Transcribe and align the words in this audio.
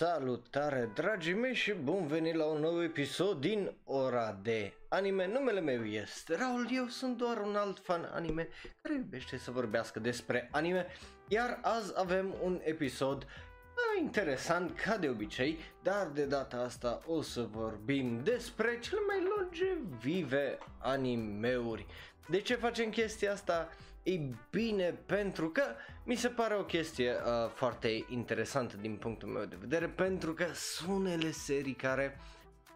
Salutare 0.00 0.90
dragii 0.94 1.34
mei 1.34 1.54
și 1.54 1.72
bun 1.72 2.06
venit 2.06 2.34
la 2.34 2.44
un 2.44 2.60
nou 2.60 2.82
episod 2.82 3.40
din 3.40 3.72
ora 3.84 4.38
de 4.42 4.72
anime. 4.88 5.26
Numele 5.26 5.60
meu 5.60 5.84
este 5.84 6.36
Raul, 6.36 6.68
eu 6.70 6.86
sunt 6.86 7.16
doar 7.16 7.38
un 7.38 7.56
alt 7.56 7.78
fan 7.78 8.10
anime 8.14 8.48
care 8.82 8.94
iubește 8.94 9.38
să 9.38 9.50
vorbească 9.50 10.00
despre 10.00 10.48
anime, 10.52 10.86
iar 11.28 11.58
azi 11.62 11.92
avem 11.96 12.34
un 12.42 12.60
episod 12.64 13.22
uh, 13.22 14.00
interesant 14.00 14.80
ca 14.80 14.96
de 14.96 15.08
obicei, 15.08 15.58
dar 15.82 16.06
de 16.06 16.24
data 16.24 16.56
asta 16.56 17.02
o 17.06 17.22
să 17.22 17.46
vorbim 17.50 18.20
despre 18.22 18.78
cele 18.78 19.00
mai 19.06 19.28
longevive 19.36 20.58
animeuri. 20.78 21.86
De 22.28 22.40
ce 22.40 22.54
facem 22.54 22.90
chestia 22.90 23.32
asta? 23.32 23.68
Ei 24.08 24.34
bine, 24.50 24.98
pentru 25.06 25.48
că 25.48 25.62
mi 26.04 26.14
se 26.14 26.28
pare 26.28 26.54
o 26.54 26.64
chestie 26.64 27.10
uh, 27.10 27.50
foarte 27.54 28.04
interesantă 28.08 28.76
din 28.76 28.96
punctul 28.96 29.28
meu 29.28 29.44
de 29.44 29.56
vedere, 29.60 29.88
pentru 29.88 30.34
că 30.34 30.46
sunt 30.54 30.88
unele 30.90 31.30
serii 31.30 31.74
care, 31.74 32.20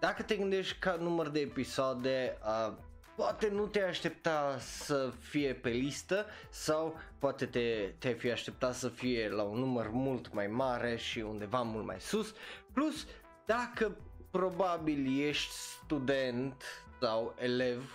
dacă 0.00 0.22
te 0.22 0.36
gândești 0.36 0.78
ca 0.78 0.95
număr 0.95 1.28
de 1.28 1.41
episoade, 1.41 2.38
uh, 2.42 2.74
poate 3.16 3.48
nu 3.48 3.66
te 3.66 3.82
aștepta 3.82 4.56
să 4.58 5.12
fie 5.18 5.55
pe 5.55 5.68
listă 5.68 6.27
sau 6.50 7.00
poate 7.18 7.46
te, 7.46 7.92
te 7.98 8.12
fi 8.12 8.30
aștepta 8.30 8.72
să 8.72 8.88
fie 8.88 9.28
la 9.28 9.42
un 9.42 9.58
număr 9.58 9.88
mult 9.91 10.33
mai 10.33 10.46
mare 10.46 10.96
și 10.96 11.19
undeva 11.19 11.62
mult 11.62 11.86
mai 11.86 12.00
sus. 12.00 12.34
Plus, 12.72 13.06
dacă 13.46 13.96
probabil 14.30 15.27
ești 15.27 15.53
student 15.53 16.62
sau 17.00 17.34
elev, 17.38 17.92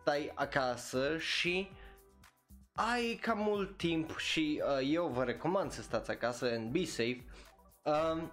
stai 0.00 0.32
acasă 0.34 1.18
și 1.18 1.70
ai 2.78 3.18
cam 3.20 3.38
mult 3.38 3.76
timp 3.76 4.18
și 4.18 4.62
uh, 4.64 4.88
eu 4.92 5.06
vă 5.06 5.24
recomand 5.24 5.70
să 5.70 5.82
stați 5.82 6.10
acasă 6.10 6.50
and 6.52 6.70
be 6.70 6.84
safe. 6.84 7.24
Um, 7.82 8.32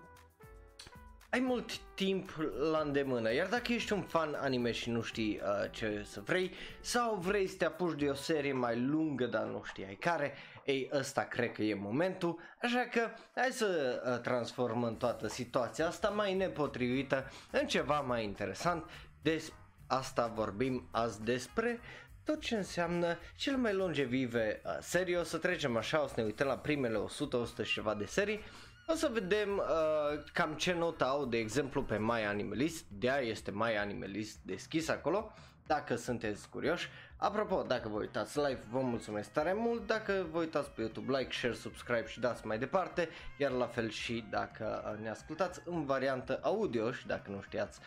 ai 1.29 1.39
mult 1.39 1.77
timp 1.77 2.29
la 2.71 2.79
îndemână, 2.79 3.33
iar 3.33 3.47
dacă 3.47 3.73
ești 3.73 3.93
un 3.93 4.01
fan 4.01 4.33
anime 4.33 4.71
și 4.71 4.89
nu 4.89 5.01
știi 5.01 5.41
uh, 5.43 5.71
ce 5.71 6.05
să 6.05 6.21
vrei 6.25 6.51
sau 6.81 7.15
vrei 7.15 7.47
să 7.47 7.55
te 7.57 7.65
apuci 7.65 7.99
de 7.99 8.09
o 8.09 8.13
serie 8.13 8.53
mai 8.53 8.79
lungă 8.79 9.25
dar 9.25 9.43
nu 9.43 9.63
știi 9.63 9.97
care, 9.99 10.33
ei 10.65 10.89
ăsta 10.93 11.21
cred 11.21 11.51
că 11.51 11.61
e 11.61 11.73
momentul, 11.73 12.39
așa 12.61 12.87
că 12.91 13.09
hai 13.35 13.51
să 13.51 14.01
uh, 14.05 14.19
transformăm 14.19 14.97
toată 14.97 15.27
situația 15.27 15.87
asta 15.87 16.09
mai 16.09 16.33
nepotrivită 16.33 17.31
în 17.51 17.67
ceva 17.67 17.99
mai 17.99 18.23
interesant, 18.23 18.89
des 19.21 19.51
asta 19.87 20.27
vorbim 20.27 20.87
azi 20.91 21.23
despre 21.23 21.79
tot 22.25 22.41
ce 22.41 22.55
înseamnă 22.55 23.17
cele 23.35 23.57
mai 23.57 23.73
longevive 23.73 24.61
uh, 24.65 24.77
serii. 24.79 25.17
O 25.17 25.23
să 25.23 25.37
trecem 25.37 25.77
așa, 25.77 26.03
o 26.03 26.07
să 26.07 26.13
ne 26.17 26.23
uităm 26.23 26.47
la 26.47 26.57
primele 26.57 26.97
100, 26.97 27.37
100 27.37 27.63
și 27.63 27.73
ceva 27.73 27.93
de 27.93 28.05
serii. 28.05 28.39
O 28.87 28.93
să 28.93 29.09
vedem 29.13 29.57
uh, 29.57 30.23
cam 30.33 30.53
ce 30.53 30.73
notă 30.73 31.05
au, 31.05 31.25
de 31.25 31.37
exemplu, 31.37 31.83
pe 31.83 31.97
My 31.97 32.25
Animalist. 32.25 32.85
De-aia 32.87 33.29
este 33.29 33.51
My 33.51 33.77
Animalist 33.77 34.37
deschis 34.43 34.89
acolo, 34.89 35.33
dacă 35.67 35.95
sunteți 35.95 36.49
curioși. 36.49 36.89
Apropo, 37.17 37.63
dacă 37.67 37.89
vă 37.89 37.97
uitați 37.97 38.37
live, 38.37 38.63
vă 38.69 38.79
mulțumesc 38.79 39.31
tare 39.31 39.53
mult. 39.53 39.87
Dacă 39.87 40.25
vă 40.31 40.39
uitați 40.39 40.69
pe 40.69 40.81
YouTube, 40.81 41.17
like, 41.17 41.33
share, 41.33 41.53
subscribe 41.53 42.07
și 42.07 42.19
dați 42.19 42.45
mai 42.45 42.59
departe. 42.59 43.09
Iar 43.37 43.51
la 43.51 43.67
fel 43.67 43.89
și 43.89 44.25
dacă 44.29 44.91
uh, 44.93 45.03
ne 45.03 45.09
ascultați 45.09 45.61
în 45.65 45.85
variantă 45.85 46.39
audio 46.43 46.91
și 46.91 47.07
dacă 47.07 47.31
nu 47.31 47.41
știați, 47.41 47.79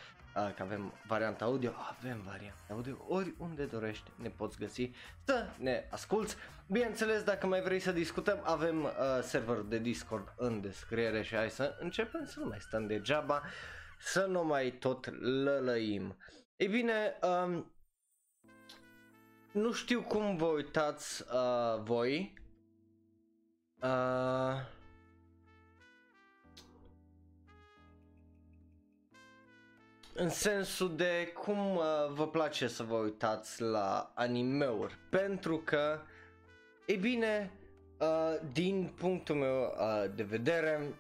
că 0.57 0.63
avem 0.63 0.93
varianta 1.07 1.45
audio, 1.45 1.73
avem 1.99 2.23
varianta 2.23 2.67
audio, 2.71 2.97
oriunde 3.09 3.65
dorești 3.65 4.11
ne 4.17 4.29
poți 4.29 4.59
găsi 4.59 4.91
să 5.25 5.47
ne 5.59 5.89
asculti. 5.91 6.35
Bineînțeles, 6.67 7.23
dacă 7.23 7.47
mai 7.47 7.61
vrei 7.61 7.81
să 7.81 7.93
discutăm, 7.93 8.41
avem 8.43 8.85
uh, 8.85 8.91
server 9.23 9.57
de 9.57 9.79
Discord 9.79 10.35
în 10.37 10.61
descriere 10.61 11.23
și 11.23 11.35
hai 11.35 11.51
să 11.51 11.77
începem 11.81 12.25
să 12.25 12.41
nu 12.41 12.47
mai 12.47 12.61
stăm 12.61 12.87
degeaba, 12.87 13.43
să 13.99 14.27
nu 14.27 14.45
mai 14.45 14.71
tot 14.71 15.21
lălăim. 15.21 16.17
Ei 16.57 16.69
bine, 16.69 17.19
um, 17.23 17.73
nu 19.53 19.73
știu 19.73 20.03
cum 20.03 20.37
vă 20.37 20.47
uitați 20.47 21.25
uh, 21.33 21.83
voi, 21.83 22.35
uh, 23.83 24.77
în 30.19 30.29
sensul 30.29 30.97
de 30.97 31.33
cum 31.35 31.77
uh, 31.77 31.83
vă 32.15 32.29
place 32.29 32.67
să 32.67 32.83
vă 32.83 32.95
uitați 32.95 33.63
la 33.63 34.13
animeuri, 34.15 34.99
pentru 35.11 35.59
că, 35.65 36.01
e 36.87 36.95
bine, 36.95 37.51
uh, 38.01 38.41
din 38.53 38.93
punctul 38.97 39.35
meu 39.35 39.61
uh, 39.63 40.11
de 40.15 40.23
vedere, 40.23 40.95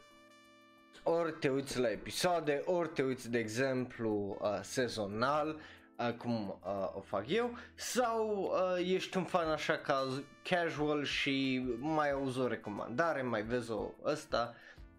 ori 1.02 1.32
te 1.32 1.48
uiți 1.48 1.78
la 1.78 1.90
episoade, 1.90 2.62
ori 2.64 2.88
te 2.88 3.02
uiți, 3.02 3.30
de 3.30 3.38
exemplu, 3.38 4.38
uh, 4.40 4.58
sezonal, 4.62 5.60
uh, 5.98 6.12
cum 6.12 6.60
uh, 6.64 6.96
o 6.96 7.00
fac 7.00 7.24
eu, 7.28 7.56
sau 7.74 8.38
uh, 8.38 8.92
ești 8.92 9.16
un 9.16 9.24
fan 9.24 9.48
așa 9.48 9.76
ca 9.76 10.22
casual 10.42 11.04
și 11.04 11.66
mai 11.78 12.10
auzi 12.10 12.38
o 12.38 12.46
recomandare, 12.46 13.22
mai 13.22 13.42
vezi 13.42 13.70
o 13.70 13.90
ăsta, 14.04 14.54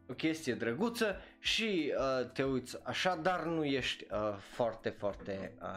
o 0.10 0.14
chestie 0.14 0.54
drăguță 0.54 1.22
și 1.40 1.94
uh, 1.98 2.32
te 2.32 2.44
uiți 2.44 2.78
așa, 2.84 3.16
dar 3.16 3.44
nu 3.44 3.66
ești 3.66 4.06
uh, 4.12 4.38
foarte, 4.38 4.90
foarte 4.90 5.54
uh, 5.62 5.68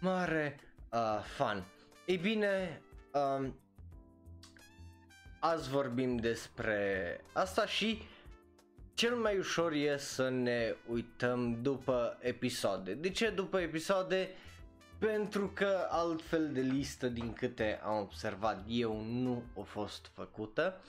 mare 0.00 0.60
uh, 0.92 1.20
fan. 1.22 1.64
Ei 2.06 2.16
bine, 2.16 2.82
uh, 3.12 3.48
azi 5.40 5.68
vorbim 5.70 6.16
despre 6.16 7.20
asta 7.32 7.66
și 7.66 8.02
cel 8.94 9.14
mai 9.14 9.38
ușor 9.38 9.72
e 9.72 9.96
să 9.96 10.28
ne 10.28 10.74
uităm 10.88 11.62
după 11.62 12.18
episoade. 12.20 12.94
De 12.94 13.10
ce 13.10 13.30
după 13.30 13.60
episoade? 13.60 14.28
Pentru 14.98 15.50
că 15.54 15.86
altfel 15.90 16.52
de 16.52 16.60
listă 16.60 17.08
din 17.08 17.32
câte 17.32 17.80
am 17.84 18.00
observat 18.00 18.64
eu 18.68 19.00
nu 19.00 19.42
a 19.58 19.62
fost 19.62 20.10
făcută. 20.14 20.80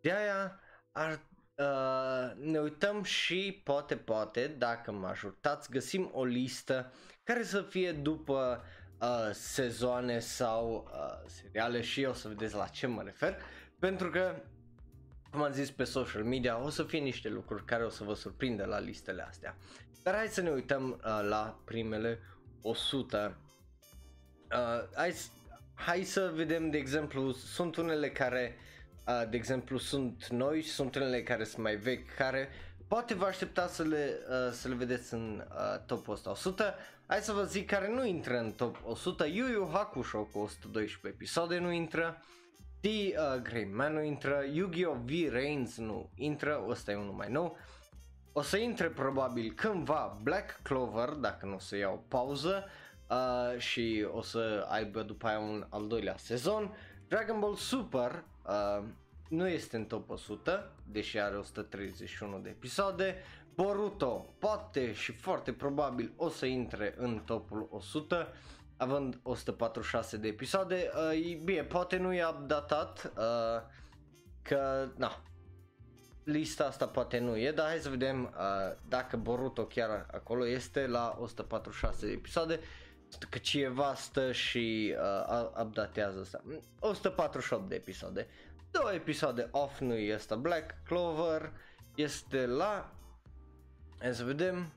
De 0.00 0.12
aia 0.12 0.60
ar 0.92 1.20
Uh, 1.56 2.32
ne 2.36 2.58
uităm 2.58 3.02
și 3.02 3.60
poate, 3.64 3.96
poate, 3.96 4.46
dacă 4.58 4.92
mă 4.92 5.06
ajutați, 5.06 5.70
găsim 5.70 6.10
o 6.12 6.24
listă 6.24 6.92
care 7.22 7.42
să 7.42 7.62
fie 7.62 7.92
după 7.92 8.64
uh, 9.00 9.30
sezoane 9.32 10.18
sau 10.18 10.90
uh, 10.92 11.30
seriale 11.30 11.80
și 11.80 12.04
o 12.04 12.12
să 12.12 12.28
vedeți 12.28 12.54
la 12.54 12.66
ce 12.66 12.86
mă 12.86 13.02
refer, 13.02 13.36
pentru 13.78 14.10
că, 14.10 14.42
cum 15.30 15.42
am 15.42 15.52
zis 15.52 15.70
pe 15.70 15.84
social 15.84 16.24
media, 16.24 16.62
o 16.62 16.68
să 16.68 16.82
fie 16.82 16.98
niște 16.98 17.28
lucruri 17.28 17.64
care 17.64 17.84
o 17.84 17.88
să 17.88 18.04
vă 18.04 18.14
surprindă 18.14 18.64
la 18.64 18.78
listele 18.78 19.22
astea. 19.22 19.56
Dar 20.02 20.14
hai 20.14 20.28
să 20.28 20.40
ne 20.40 20.50
uităm 20.50 20.90
uh, 20.90 21.26
la 21.28 21.60
primele 21.64 22.20
100. 22.62 23.38
Uh, 24.52 24.88
hai, 24.94 25.14
hai 25.74 26.02
să 26.02 26.32
vedem, 26.34 26.70
de 26.70 26.78
exemplu, 26.78 27.32
sunt 27.32 27.76
unele 27.76 28.10
care 28.10 28.54
uh, 28.56 28.70
Uh, 29.06 29.28
de 29.30 29.36
exemplu, 29.36 29.78
sunt 29.78 30.26
noi 30.26 30.62
și 30.62 30.70
sunt 30.70 30.94
unele 30.94 31.22
care 31.22 31.44
sunt 31.44 31.62
mai 31.62 31.76
vechi, 31.76 32.14
care 32.14 32.48
poate 32.88 33.14
vă 33.14 33.24
aștepta 33.24 33.66
să 33.66 33.82
le, 33.82 34.18
uh, 34.28 34.52
să 34.52 34.68
le 34.68 34.74
vedeți 34.74 35.14
în 35.14 35.44
uh, 35.48 35.80
top 35.86 36.08
100. 36.08 36.74
Hai 37.06 37.20
să 37.20 37.32
vă 37.32 37.42
zic 37.42 37.66
care 37.66 37.88
nu 37.88 38.06
intră 38.06 38.38
în 38.38 38.52
top 38.52 38.76
100. 38.84 39.26
Yu 39.26 39.46
Yu 39.46 39.70
Hakusho 39.72 40.18
cu 40.18 40.38
112 40.38 41.08
episoade 41.08 41.58
nu 41.58 41.70
intră. 41.70 42.22
The 42.80 43.14
uh, 43.18 43.42
Grey 43.42 43.64
Man 43.64 43.92
nu 43.92 44.02
intră. 44.02 44.44
Yu-Gi-Oh! 44.52 44.96
V-Reigns 45.04 45.76
nu 45.76 46.10
intră. 46.14 46.64
Ăsta 46.68 46.90
e 46.90 46.94
unul 46.94 47.12
mai 47.12 47.30
nou. 47.30 47.58
O 48.32 48.42
să 48.42 48.56
intre 48.56 48.88
probabil 48.88 49.52
cândva 49.56 50.18
Black 50.22 50.60
Clover, 50.62 51.08
dacă 51.08 51.46
nu 51.46 51.54
o 51.54 51.58
să 51.58 51.76
iau 51.76 52.04
pauză. 52.08 52.64
Uh, 53.10 53.58
și 53.58 54.06
o 54.12 54.22
să 54.22 54.66
aibă 54.68 55.02
după 55.02 55.26
aia 55.26 55.38
un 55.38 55.66
al 55.68 55.86
doilea 55.86 56.16
sezon. 56.16 56.76
Dragon 57.12 57.40
Ball 57.40 57.54
Super 57.54 58.24
Uh, 58.46 58.84
nu 59.28 59.48
este 59.48 59.76
în 59.76 59.84
top 59.84 60.10
100, 60.10 60.72
deși 60.86 61.18
are 61.18 61.36
131 61.36 62.38
de 62.38 62.48
episoade. 62.48 63.16
Boruto 63.54 64.34
poate 64.38 64.92
și 64.92 65.12
foarte 65.12 65.52
probabil 65.52 66.12
o 66.16 66.28
să 66.28 66.46
intre 66.46 66.94
în 66.96 67.22
topul 67.24 67.68
100, 67.70 68.28
având 68.76 69.20
146 69.22 70.16
de 70.16 70.28
episoade. 70.28 70.90
Uh, 71.12 71.42
bine, 71.44 71.62
poate 71.62 71.96
nu 71.96 72.12
e 72.12 72.26
updatat, 72.26 73.12
uh, 73.16 73.62
că 74.42 74.88
na, 74.96 75.22
lista 76.24 76.64
asta 76.64 76.86
poate 76.86 77.18
nu 77.18 77.36
e, 77.36 77.52
dar 77.52 77.66
hai 77.66 77.78
să 77.78 77.88
vedem 77.88 78.22
uh, 78.22 78.76
dacă 78.88 79.16
Boruto 79.16 79.64
chiar 79.66 80.06
acolo 80.12 80.46
este 80.46 80.86
la 80.86 81.16
146 81.20 82.06
de 82.06 82.12
episoade 82.12 82.60
că 83.18 83.38
e 83.52 83.68
vastă 83.68 84.32
și 84.32 84.94
uh, 85.30 85.62
updatează 85.62 86.20
asta. 86.20 86.42
148 86.78 87.68
de 87.68 87.74
episoade. 87.74 88.26
Două 88.70 88.92
episoade 88.92 89.48
off 89.50 89.78
nu 89.80 89.94
este 89.94 90.34
Black 90.34 90.74
Clover, 90.84 91.52
este 91.94 92.46
la, 92.46 92.94
hai 93.98 94.14
să 94.14 94.24
vedem, 94.24 94.72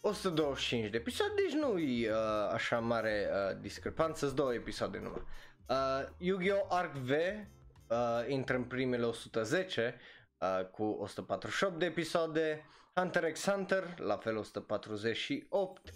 125 0.00 0.90
de 0.90 0.96
episoade, 0.96 1.32
deci 1.36 1.52
nu 1.52 1.78
e 1.78 2.10
uh, 2.10 2.16
așa 2.52 2.78
mare 2.78 3.28
uh, 3.30 3.60
discrepanță, 3.60 4.24
sunt 4.24 4.36
două 4.36 4.54
episoade 4.54 4.98
numai. 4.98 5.22
Uh, 5.68 6.08
Yu-Gi-Oh! 6.18 6.66
Arc 6.68 6.94
V 6.94 7.10
uh, 7.10 7.96
intră 8.28 8.56
în 8.56 8.64
primele 8.64 9.04
110, 9.04 9.96
uh, 10.38 10.66
cu 10.70 10.82
148 10.82 11.78
de 11.78 11.84
episoade, 11.84 12.64
Hunter 12.94 13.32
x 13.32 13.48
Hunter, 13.48 13.98
la 13.98 14.16
fel 14.16 14.36
148, 14.36 15.92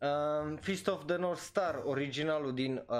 uh, 0.00 0.58
Fist 0.60 0.86
of 0.88 1.04
the 1.04 1.16
North 1.16 1.40
Star, 1.40 1.82
originalul 1.84 2.54
din 2.54 2.84
uh, 2.88 2.96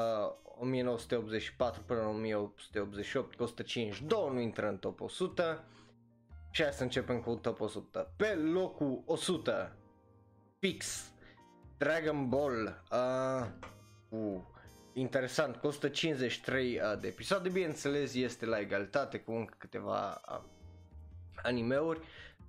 1984 0.61 1.83
până 1.87 2.01
în 2.01 2.07
1888 2.07 3.35
cu 3.35 3.43
152, 3.43 4.31
nu 4.33 4.41
intră 4.41 4.69
în 4.69 4.77
top 4.77 5.01
100. 5.01 5.65
Și 6.51 6.63
hai 6.63 6.73
să 6.73 6.83
începem 6.83 7.21
cu 7.21 7.35
top 7.35 7.61
100. 7.61 8.13
Pe 8.17 8.35
locul 8.35 9.03
100, 9.07 9.77
fix, 10.59 11.11
Dragon 11.79 12.29
Ball, 12.29 12.83
uh, 12.93 13.47
uh, 14.09 14.41
interesant, 14.93 15.57
cu 15.57 15.67
153 15.67 16.75
uh, 16.77 17.01
de 17.01 17.07
episoade, 17.07 17.49
bineînțeles 17.49 18.15
este 18.15 18.47
la 18.47 18.59
egalitate 18.59 19.19
cu 19.19 19.33
încă 19.33 19.55
câteva 19.59 20.21
uh, 20.31 20.41
animeuri, 21.43 22.01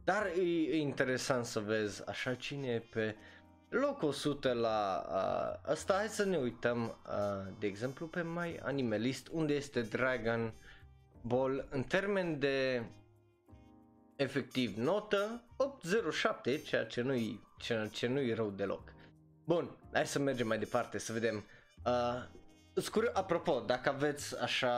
dar 0.04 0.25
e, 0.25 0.42
e 0.42 0.78
interesant 0.78 1.45
să 1.45 1.60
vezi 1.60 2.07
așa 2.07 2.34
cine 2.34 2.68
e 2.68 2.80
pe 2.80 3.16
locul 3.69 4.07
100 4.07 4.54
la 4.54 5.06
uh, 5.07 5.69
asta. 5.71 5.94
Hai 5.94 6.07
să 6.07 6.25
ne 6.25 6.38
uităm, 6.38 6.98
uh, 7.07 7.54
de 7.60 7.68
exemplu, 7.68 8.07
pe 8.07 8.21
My 8.24 8.60
Animalist, 8.62 9.27
unde 9.31 9.54
este 9.54 9.81
Dragon 9.81 10.54
Ball 11.21 11.68
în 11.69 11.83
termen 11.83 12.39
de 12.39 12.83
efectiv 14.16 14.77
notă 14.77 15.44
807, 15.57 16.57
ceea 16.57 16.86
ce 16.86 17.01
nu-i, 17.01 17.44
ceea 17.57 17.88
ce 17.88 18.07
nu-i 18.07 18.33
rău 18.33 18.50
deloc. 18.50 18.94
Bun, 19.45 19.77
hai 19.94 20.07
să 20.07 20.19
mergem 20.19 20.48
mai 20.48 20.60
departe 20.60 20.98
să 20.98 21.13
vedem. 21.13 21.45
Uh, 21.86 22.24
scur- 22.74 23.12
apropo, 23.13 23.60
dacă 23.60 23.89
aveți 23.89 24.42
așa, 24.42 24.71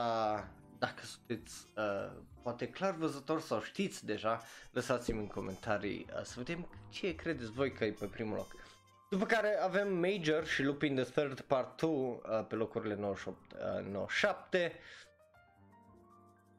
dacă 0.79 1.03
sunteți 1.03 1.67
uh, 1.75 2.11
poate 2.41 2.67
clar 2.67 2.95
văzător 2.95 3.41
sau 3.41 3.61
știți 3.61 4.05
deja, 4.05 4.41
lăsați-mi 4.71 5.19
în 5.19 5.27
comentarii 5.27 6.05
uh, 6.15 6.23
să 6.23 6.33
vedem 6.37 6.67
ce 6.89 7.15
credeți 7.15 7.51
voi 7.51 7.71
că 7.71 7.85
e 7.85 7.91
pe 7.91 8.05
primul 8.05 8.35
loc. 8.35 8.60
După 9.11 9.25
care 9.25 9.57
avem 9.61 9.93
Major 9.93 10.45
și 10.45 10.63
Lupin 10.63 10.95
the 10.95 11.03
Third 11.03 11.41
Part 11.41 11.81
2 11.81 11.89
uh, 11.89 12.45
pe 12.47 12.55
locurile 12.55 12.95
98, 12.95 13.51
uh, 13.51 13.85
97. 13.85 14.79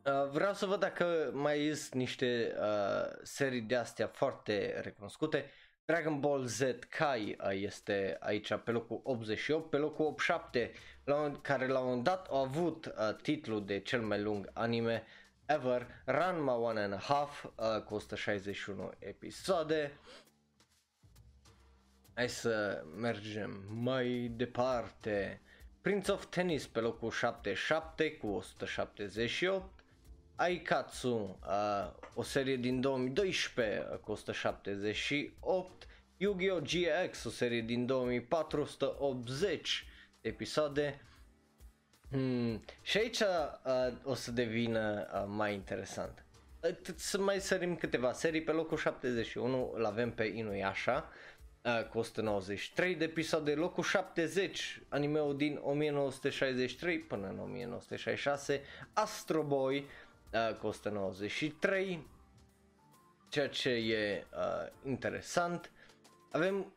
Uh, 0.05 0.31
vreau 0.31 0.53
să 0.53 0.67
văd 0.67 0.81
dacă 0.81 1.31
mai 1.33 1.73
sunt 1.75 1.95
niște 1.95 2.55
uh, 2.61 3.19
serii 3.23 3.61
de 3.61 3.77
astea 3.77 4.07
foarte 4.07 4.81
recunoscute. 4.81 5.51
Dragon 5.85 6.21
Ball 6.21 6.47
Z 6.47 6.61
Kai 6.89 7.37
uh, 7.41 7.51
este 7.53 8.17
aici 8.21 8.55
pe 8.65 8.71
locul 8.71 9.01
88, 9.05 9.71
pe 9.71 9.77
locul 9.77 10.05
87, 10.05 10.73
la 11.05 11.15
un, 11.15 11.41
care 11.41 11.67
la 11.67 11.79
un 11.79 11.85
moment 11.85 12.05
dat 12.05 12.27
a 12.31 12.39
avut 12.39 12.87
uh, 12.87 13.17
titlul 13.23 13.65
de 13.65 13.79
cel 13.79 14.01
mai 14.01 14.21
lung 14.21 14.51
anime 14.53 15.03
ever, 15.47 15.87
Ranma 16.05 16.55
One 16.55 16.81
and 16.81 16.93
a 16.93 16.99
Half, 16.99 17.45
uh, 17.45 17.83
cu 17.85 17.95
161 17.95 18.93
episoade. 18.99 19.93
Hai 22.15 22.29
să 22.29 22.85
mergem 22.97 23.63
mai 23.75 24.33
departe. 24.37 25.41
Prince 25.81 26.13
of 26.13 26.27
Tennis 26.27 26.67
pe 26.67 26.81
locul 26.81 27.11
77 27.11 28.13
cu 28.13 28.27
178. 28.27 29.81
Aikatsu, 30.37 31.39
uh, 31.47 31.91
o 32.15 32.23
serie 32.23 32.57
din 32.57 32.81
2012 32.81 33.89
uh, 33.93 33.99
cu 33.99 34.11
178, 34.11 35.87
Yu-Gi-Oh! 36.17 36.63
GX, 36.63 37.25
o 37.25 37.31
serie 37.31 37.61
din 37.61 37.87
2480 37.87 39.87
episoade. 40.21 41.01
Hmm. 42.11 42.65
Și 42.83 42.99
aici 42.99 43.21
uh, 43.21 43.27
o 44.03 44.15
să 44.15 44.31
devină 44.31 45.09
uh, 45.15 45.25
mai 45.27 45.55
interesant. 45.55 46.25
Uh, 46.61 46.71
să 46.95 47.19
mai 47.19 47.41
sărim 47.41 47.77
câteva 47.77 48.13
serii, 48.13 48.43
pe 48.43 48.53
locul 48.53 48.77
71 48.77 49.73
îl 49.75 49.85
avem 49.85 50.11
pe 50.11 50.25
Inuyasha 50.25 51.09
uh, 51.09 51.32
cu 51.91 51.99
193 51.99 52.95
de 52.95 53.05
episoade, 53.05 53.55
locul 53.55 53.83
70, 53.83 54.83
animeul 54.89 55.37
din 55.37 55.61
1963 55.63 56.99
până 56.99 57.27
în 57.29 57.39
1966, 57.39 58.63
Astro 58.93 59.43
Boy, 59.43 59.87
uh, 60.33 60.57
cu 60.57 60.67
193, 60.67 62.07
ceea 63.29 63.49
ce 63.49 63.71
e 63.71 64.27
uh, 64.33 64.71
interesant. 64.85 65.71
Avem 66.31 66.73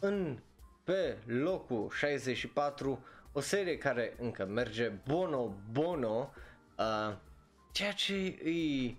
în 0.00 0.38
pe 0.84 1.16
locul 1.26 1.90
64 1.90 3.04
o 3.32 3.40
serie 3.40 3.78
care 3.78 4.16
încă 4.18 4.44
merge 4.44 4.88
Bono 4.88 5.54
Bono, 5.72 6.32
uh, 6.78 7.16
ceea 7.72 7.92
ce 7.92 8.14
e 8.14 8.94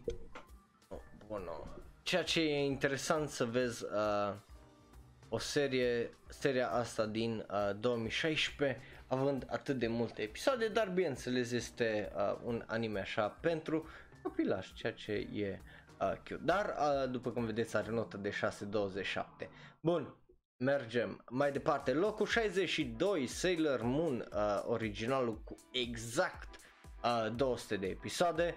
oh, 0.88 1.00
Bono, 1.28 1.68
ceea 2.04 2.24
ce 2.24 2.42
e 2.42 2.66
interesant 2.66 3.30
să 3.30 3.46
vezi 3.46 3.84
uh, 3.84 4.34
o 5.36 5.38
serie, 5.38 6.18
seria 6.28 6.70
asta 6.70 7.06
din 7.06 7.46
uh, 7.52 7.80
2016 7.80 8.82
având 9.08 9.46
atât 9.50 9.80
de 9.80 9.88
multe 9.88 10.22
episoade, 10.22 10.68
dar 10.68 10.90
bineînțeles 10.90 11.52
este 11.52 12.12
uh, 12.16 12.38
un 12.44 12.64
anime 12.68 13.00
așa 13.00 13.28
pentru 13.28 13.88
copilași, 14.22 14.74
ceea 14.74 14.94
ce 14.94 15.12
e 15.12 15.60
uh, 16.00 16.14
cute. 16.18 16.40
Dar, 16.44 16.66
uh, 16.66 17.12
după 17.12 17.30
cum 17.30 17.46
vedeți, 17.46 17.76
are 17.76 17.92
notă 17.92 18.18
de 18.18 18.30
6.27. 18.30 19.48
Bun, 19.80 20.16
mergem 20.58 21.24
mai 21.30 21.52
departe. 21.52 21.94
Locul 21.94 22.26
62, 22.26 23.28
Sailor 23.28 23.82
Moon, 23.82 24.30
uh, 24.34 24.64
originalul 24.66 25.42
cu 25.44 25.56
exact 25.72 26.56
uh, 27.04 27.36
200 27.36 27.76
de 27.76 27.88
episoade. 27.88 28.56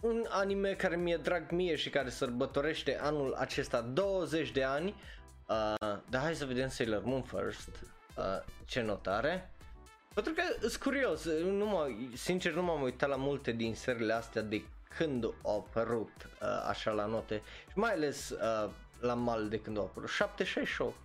Un 0.00 0.26
anime 0.28 0.74
care 0.74 0.96
mi-e 0.96 1.16
drag 1.16 1.50
mie 1.50 1.76
și 1.76 1.90
care 1.90 2.10
sărbătorește 2.10 2.98
anul 3.00 3.34
acesta 3.34 3.80
20 3.80 4.50
de 4.50 4.62
ani. 4.62 4.88
Uh, 5.48 5.98
dar 6.08 6.22
hai 6.22 6.34
să 6.34 6.44
vedem 6.44 6.68
Sailor 6.68 7.02
Moon 7.04 7.22
first. 7.22 7.68
Uh, 8.16 8.24
ce 8.64 8.80
notare. 8.80 9.50
Pentru 10.14 10.32
că 10.32 10.42
sunt 10.60 10.82
curios, 10.82 11.24
nu 11.44 11.66
mă, 11.66 11.86
sincer 12.14 12.52
nu 12.52 12.62
m-am 12.62 12.82
uitat 12.82 13.08
la 13.08 13.16
multe 13.16 13.52
din 13.52 13.74
seriile 13.74 14.12
astea 14.12 14.42
de 14.42 14.62
când 14.96 15.24
au 15.42 15.66
apărut 15.68 16.12
uh, 16.42 16.48
așa 16.68 16.90
la 16.90 17.06
note 17.06 17.42
și 17.70 17.78
mai 17.78 17.92
ales 17.92 18.30
uh, 18.30 18.70
la 19.00 19.14
mal 19.14 19.48
de 19.48 19.60
când 19.60 19.76
au 19.76 19.82
apărut, 19.82 20.08
768. 20.08 20.96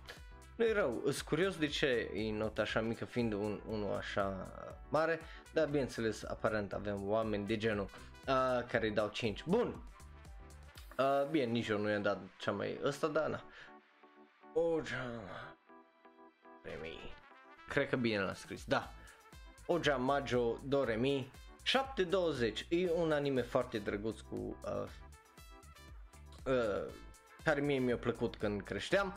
Nu 0.56 0.64
e 0.64 0.72
rău, 0.72 1.00
sunt 1.02 1.20
curios 1.20 1.56
de 1.56 1.66
ce 1.66 2.10
e 2.14 2.32
nota 2.32 2.62
așa 2.62 2.80
mică 2.80 3.04
fiind 3.04 3.32
un, 3.32 3.60
unul 3.68 3.96
așa 3.96 4.48
mare, 4.88 5.20
dar 5.52 5.66
bineînțeles 5.66 6.24
aparent 6.24 6.72
avem 6.72 7.08
oameni 7.08 7.46
de 7.46 7.56
genul 7.56 7.88
uh, 8.28 8.66
care 8.68 8.86
îi 8.86 8.90
dau 8.90 9.08
5. 9.08 9.44
Bun, 9.44 9.82
uh, 10.98 11.26
bine, 11.30 11.44
nici 11.44 11.68
eu 11.68 11.78
nu 11.78 11.88
i-am 11.88 12.02
dat 12.02 12.18
cea 12.38 12.52
mai 12.52 12.78
ăsta, 12.84 13.06
dar 13.06 13.28
na. 13.28 13.42
Oja. 14.52 15.06
Remi. 16.62 17.14
Cred 17.68 17.88
că 17.88 17.96
bine 17.96 18.18
l-am 18.18 18.34
scris, 18.34 18.64
da. 18.64 18.92
Oja 19.66 19.96
Majo 19.96 20.58
Doremi 20.64 21.30
720 21.62 22.66
e 22.68 22.90
un 22.90 23.12
anime 23.12 23.42
foarte 23.42 23.78
drăguț 23.78 24.20
cu 24.20 24.56
uh, 24.64 24.88
uh, 26.44 26.92
care 27.44 27.60
mie 27.60 27.78
mi-a 27.78 27.96
plăcut 27.96 28.36
când 28.36 28.62
creșteam. 28.62 29.14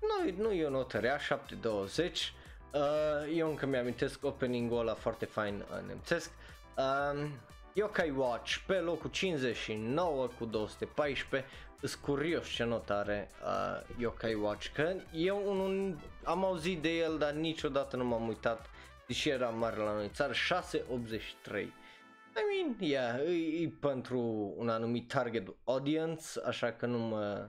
Nu, 0.00 0.42
nu 0.42 0.52
e 0.52 0.66
o 0.66 0.70
notă 0.70 0.98
rea, 0.98 1.18
720. 1.18 2.32
Uh, 2.72 2.80
eu 3.36 3.48
încă 3.48 3.66
mi-amintesc 3.66 4.24
opening-ul 4.24 4.78
ăla 4.78 4.94
foarte 4.94 5.24
fain 5.24 5.64
uh, 5.70 5.86
nemțesc. 5.86 6.30
Uh, 6.76 7.26
Yokai 7.76 8.10
Watch 8.10 8.56
pe 8.66 8.74
locul 8.74 9.10
59 9.10 10.26
cu 10.38 10.44
214 10.44 11.50
Îs 11.80 11.94
curios 11.94 12.48
ce 12.48 12.64
notare 12.64 13.30
uh, 13.42 13.96
Yokai 13.98 14.34
Watch 14.34 14.66
că 14.72 14.94
eu 15.12 15.42
un, 15.46 15.96
am 16.24 16.44
auzit 16.44 16.82
de 16.82 16.88
el 16.88 17.18
dar 17.18 17.32
niciodată 17.32 17.96
nu 17.96 18.04
m-am 18.04 18.28
uitat 18.28 18.66
deși 19.06 19.28
era 19.28 19.48
mare 19.48 19.76
la 19.76 19.92
noi 19.92 20.10
țară 20.12 20.32
683 20.32 21.72
I 22.36 22.40
mean, 22.50 22.76
yeah, 22.78 23.20
e, 23.26 23.62
e 23.62 23.72
pentru 23.80 24.18
un 24.56 24.68
anumit 24.68 25.08
target 25.08 25.54
audience, 25.64 26.40
așa 26.46 26.72
că 26.72 26.86
nu 26.86 26.98
mă, 26.98 27.48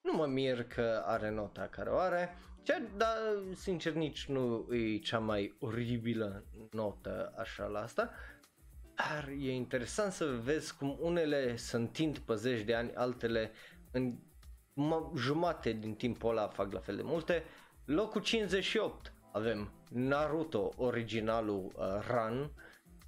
nu 0.00 0.12
mă 0.12 0.26
mir 0.26 0.64
că 0.64 1.02
are 1.06 1.30
nota 1.30 1.68
care 1.70 1.90
o 1.90 1.98
are, 1.98 2.36
ce, 2.62 2.82
dar 2.96 3.16
sincer 3.54 3.92
nici 3.92 4.26
nu 4.26 4.66
e 4.70 4.98
cea 4.98 5.18
mai 5.18 5.56
oribilă 5.60 6.44
notă 6.70 7.34
așa 7.36 7.64
la 7.64 7.80
asta. 7.80 8.10
Dar 9.08 9.28
e 9.28 9.52
interesant 9.52 10.12
să 10.12 10.24
vezi 10.24 10.76
cum 10.76 10.96
unele 11.00 11.56
se 11.56 11.76
întind 11.76 12.18
pe 12.18 12.34
zeci 12.34 12.64
de 12.64 12.74
ani, 12.74 12.94
altele 12.94 13.50
în 13.90 14.14
jumate 15.16 15.72
din 15.72 15.94
timpul 15.94 16.30
ăla 16.30 16.48
fac 16.48 16.72
la 16.72 16.78
fel 16.80 16.96
de 16.96 17.02
multe. 17.02 17.44
Locul 17.84 18.20
58 18.20 19.12
avem 19.32 19.72
Naruto, 19.88 20.72
originalul 20.76 21.72
uh, 21.76 21.84
Run, 22.08 22.50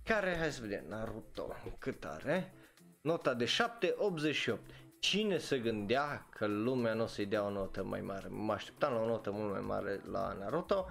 care, 0.04 0.36
hai 0.36 0.52
să 0.52 0.60
vedem, 0.60 0.84
Naruto, 0.88 1.54
cât 1.78 2.04
are? 2.04 2.54
Nota 3.00 3.34
de 3.34 3.44
7,88. 3.44 4.56
Cine 4.98 5.38
se 5.38 5.58
gândea 5.58 6.26
că 6.30 6.46
lumea 6.46 6.94
nu 6.94 7.02
o 7.02 7.06
să-i 7.06 7.26
dea 7.26 7.44
o 7.44 7.50
notă 7.50 7.84
mai 7.84 8.00
mare? 8.00 8.28
Mă 8.28 8.52
așteptam 8.52 8.92
la 8.92 9.00
o 9.00 9.06
notă 9.06 9.30
mult 9.30 9.50
mai 9.52 9.60
mare 9.60 10.00
la 10.10 10.32
Naruto, 10.32 10.86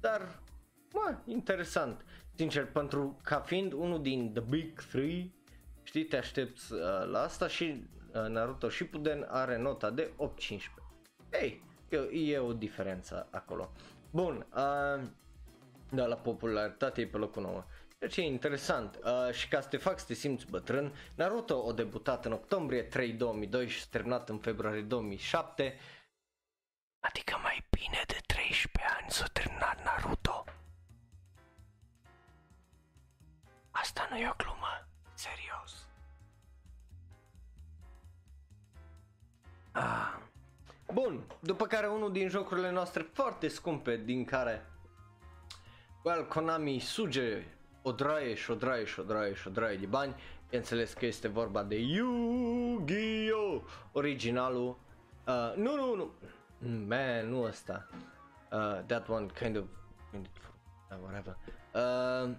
dar, 0.00 0.42
mă, 0.92 1.16
interesant. 1.24 2.04
Sincer, 2.38 2.66
pentru 2.66 3.20
ca 3.22 3.40
fiind 3.40 3.72
unul 3.72 4.02
din 4.02 4.32
The 4.32 4.42
Big 4.48 4.80
Three, 4.80 5.30
Știi, 5.88 6.04
te 6.04 6.16
aștepți 6.16 6.72
uh, 6.72 6.80
la 7.10 7.20
asta 7.20 7.48
și 7.48 7.82
uh, 8.14 8.26
Naruto 8.26 8.68
Shippuden 8.68 9.26
are 9.28 9.58
nota 9.58 9.90
de 9.90 10.10
8-15. 10.10 11.40
Ei, 11.40 11.62
e, 11.88 12.32
e 12.32 12.38
o 12.38 12.52
diferență 12.52 13.28
acolo. 13.30 13.72
Bun, 14.10 14.46
uh, 14.50 15.08
da, 15.90 16.06
la 16.06 16.14
popularitate 16.14 17.00
e 17.00 17.06
pe 17.06 17.16
locul 17.16 17.42
9. 17.42 17.64
Ceea 17.98 18.10
ce 18.10 18.20
e 18.20 18.24
interesant 18.24 18.98
uh, 19.04 19.34
și 19.34 19.48
ca 19.48 19.60
să 19.60 19.68
te 19.68 19.76
fac 19.76 19.98
să 19.98 20.04
te 20.06 20.14
simți 20.14 20.46
bătrân, 20.50 20.92
Naruto 21.14 21.68
a 21.68 21.72
debutat 21.72 22.24
în 22.24 22.32
octombrie 22.32 22.82
3 22.82 23.12
2002 23.12 23.68
și 23.68 23.80
s-a 23.80 23.88
terminat 23.90 24.28
în 24.28 24.38
februarie 24.38 24.82
2007. 24.82 25.78
Adică 27.00 27.36
mai 27.42 27.64
bine 27.70 28.02
de 28.06 28.16
13 28.26 28.94
ani 29.00 29.10
s-a 29.10 29.26
terminat 29.32 29.84
Naruto. 29.84 30.07
Asta 33.88 34.08
nu 34.10 34.16
e 34.16 34.28
o 34.28 34.34
glumă, 34.36 34.86
serios. 35.14 35.88
Ah. 39.72 40.18
Bun, 40.92 41.24
după 41.40 41.66
care 41.66 41.86
unul 41.86 42.12
din 42.12 42.28
jocurile 42.28 42.70
noastre 42.70 43.02
foarte 43.02 43.48
scumpe 43.48 43.96
din 43.96 44.24
care 44.24 44.66
well, 46.04 46.26
Konami 46.26 46.78
suge 46.78 47.46
o 47.82 47.92
draie 47.92 48.34
și 48.34 48.50
o 48.50 48.54
draie 48.54 48.84
și 48.84 49.00
o 49.00 49.02
draie 49.02 49.34
și 49.34 49.48
o 49.48 49.50
draie 49.50 49.76
de 49.76 49.86
bani. 49.86 50.14
Bineînțeles 50.48 50.92
că 50.92 51.06
este 51.06 51.28
vorba 51.28 51.62
de 51.62 51.76
Yu-Gi-Oh! 51.76 53.62
Originalul. 53.92 54.78
Uh, 55.26 55.52
nu, 55.56 55.74
nu, 55.74 55.94
nu. 55.94 56.12
Man, 56.86 57.28
nu 57.28 57.42
ăsta. 57.42 57.86
Uh, 58.52 58.80
that 58.86 59.08
one 59.08 59.26
kind 59.26 59.56
of... 59.56 59.64
Uh, 60.12 60.96
whatever. 61.02 61.36
Uh, 61.74 62.36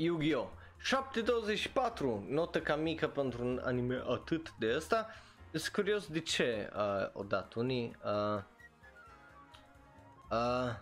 Yu-Gi-Oh! 0.00 0.48
724, 0.80 2.24
notă 2.28 2.60
cam 2.60 2.80
mică 2.80 3.08
pentru 3.08 3.44
un 3.44 3.60
anime 3.64 4.02
atât 4.08 4.52
de 4.58 4.72
ăsta. 4.76 5.06
Sunt 5.52 5.72
curios 5.72 6.06
de 6.06 6.20
ce 6.20 6.70
uh, 6.76 7.10
o 7.12 7.22
dat 7.22 7.54
unii. 7.54 7.96
Uh, 8.04 8.42
uh, 10.30 10.74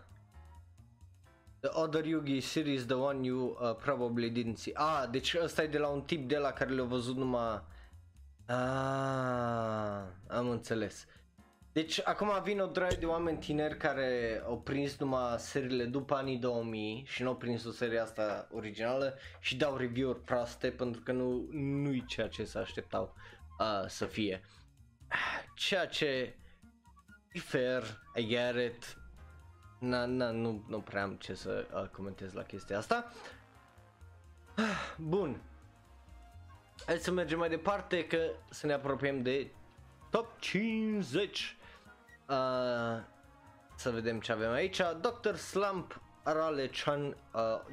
The 1.60 1.70
other 1.74 2.06
Yugi 2.06 2.40
series, 2.40 2.86
the 2.86 2.98
one 2.98 3.24
you 3.24 3.56
uh, 3.60 3.74
probably 3.74 4.30
didn't 4.30 4.58
see. 4.58 4.72
Ah, 4.74 5.06
deci 5.10 5.36
ăsta 5.42 5.62
e 5.62 5.66
de 5.66 5.78
la 5.78 5.88
un 5.88 6.02
tip 6.02 6.28
de 6.28 6.36
la 6.36 6.52
care 6.52 6.70
le-a 6.70 6.84
văzut 6.84 7.16
numai... 7.16 7.62
Ah, 8.46 10.02
am 10.26 10.48
înțeles. 10.48 11.06
Deci 11.76 12.00
acum 12.04 12.42
vin 12.42 12.60
o 12.60 12.66
draie 12.66 12.96
de 12.96 13.06
oameni 13.06 13.38
tineri 13.38 13.76
care 13.76 14.42
au 14.44 14.60
prins 14.60 14.96
numai 14.96 15.38
seriile 15.38 15.84
după 15.84 16.14
anii 16.14 16.36
2000 16.36 17.04
și 17.06 17.22
nu 17.22 17.28
au 17.28 17.36
prins 17.36 17.64
o 17.64 17.70
serie 17.70 17.98
asta 17.98 18.48
originală 18.52 19.18
și 19.40 19.56
dau 19.56 19.76
review-uri 19.76 20.20
proaste 20.20 20.70
pentru 20.70 21.00
că 21.00 21.12
nu 21.12 21.48
nu-i 21.52 22.04
ceea 22.06 22.28
ce 22.28 22.44
se 22.44 22.58
așteptau 22.58 23.14
uh, 23.58 23.88
să 23.88 24.04
fie. 24.04 24.42
Ceea 25.54 25.86
ce 25.86 26.36
e 27.32 27.38
fair, 27.38 27.82
I 28.14 28.26
get 28.26 28.74
it, 28.74 28.96
na, 29.78 30.04
na, 30.04 30.30
nu, 30.30 30.64
nu 30.68 30.80
prea 30.80 31.02
am 31.02 31.14
ce 31.14 31.34
să 31.34 31.66
uh, 31.74 31.88
comentez 31.88 32.32
la 32.32 32.42
chestia 32.42 32.78
asta. 32.78 33.12
Bun. 34.96 35.42
Hai 36.86 36.98
să 36.98 37.10
mergem 37.10 37.38
mai 37.38 37.48
departe 37.48 38.06
că 38.06 38.18
să 38.50 38.66
ne 38.66 38.72
apropiem 38.72 39.22
de 39.22 39.50
top 40.10 40.38
50. 40.38 41.56
Uh, 42.28 42.98
să 43.76 43.90
vedem 43.90 44.20
ce 44.20 44.32
avem 44.32 44.50
aici. 44.50 44.80
Dr. 45.00 45.34
Slump 45.34 46.00
Arale 46.22 46.66
Chan 46.66 47.06
uh, 47.06 47.14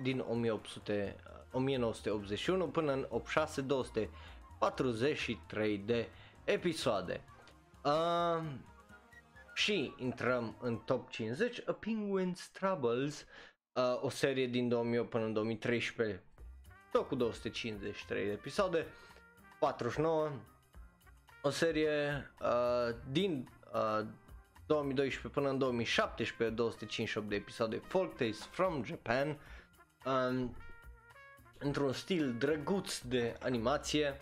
din 0.01 0.19
1800, 0.19 1.15
uh, 1.25 1.31
1981 1.51 2.67
până 2.67 2.91
în 2.91 3.05
86 3.09 3.61
243 3.61 5.77
de 5.77 6.09
episoade. 6.43 7.23
Uh, 7.83 8.43
și 9.53 9.93
intrăm 9.97 10.55
în 10.61 10.77
top 10.77 11.09
50, 11.09 11.61
A 11.65 11.79
Penguin's 11.79 12.51
Troubles, 12.51 13.25
uh, 13.73 14.01
o 14.01 14.09
serie 14.09 14.47
din 14.47 14.69
2008 14.69 15.09
până 15.09 15.25
în 15.25 15.33
2013, 15.33 16.23
tot 16.91 17.07
cu 17.07 17.15
253 17.15 18.25
de 18.25 18.31
episoade, 18.31 18.85
49, 19.59 20.31
o 21.41 21.49
serie 21.49 22.31
uh, 22.41 22.95
din 23.11 23.49
uh, 23.73 24.05
2012 24.73 25.27
până 25.39 25.49
în 25.49 25.57
2017, 25.57 26.55
258 26.55 27.29
de 27.29 27.35
episoade, 27.35 27.81
Folk 27.87 28.15
Tales 28.15 28.47
from 28.51 28.83
Japan, 28.83 29.37
um, 30.05 30.55
într-un 31.57 31.93
stil 31.93 32.35
drăguț 32.37 32.99
de 32.99 33.35
animație, 33.39 34.21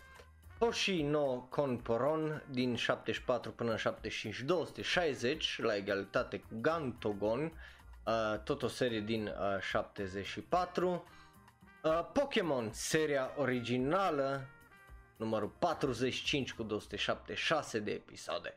Hoshi 0.60 1.02
no 1.02 1.36
Konporon 1.36 2.44
din 2.50 2.76
74 2.76 3.52
până 3.52 3.72
în 3.72 3.78
75, 3.78 4.40
260 4.40 5.60
la 5.62 5.76
egalitate 5.76 6.40
cu 6.40 6.60
Gantogon, 6.62 7.42
uh, 8.06 8.40
tot 8.44 8.64
o 8.64 8.68
serie 8.68 9.00
din 9.00 9.28
uh, 9.28 9.62
74. 9.62 11.06
Uh, 11.84 12.10
Pokémon, 12.14 12.70
seria 12.74 13.32
originală, 13.38 14.48
numărul 15.18 15.56
45 15.60 16.54
cu 16.54 16.64
276 16.64 17.80
de 17.80 17.92
episoade. 17.92 18.54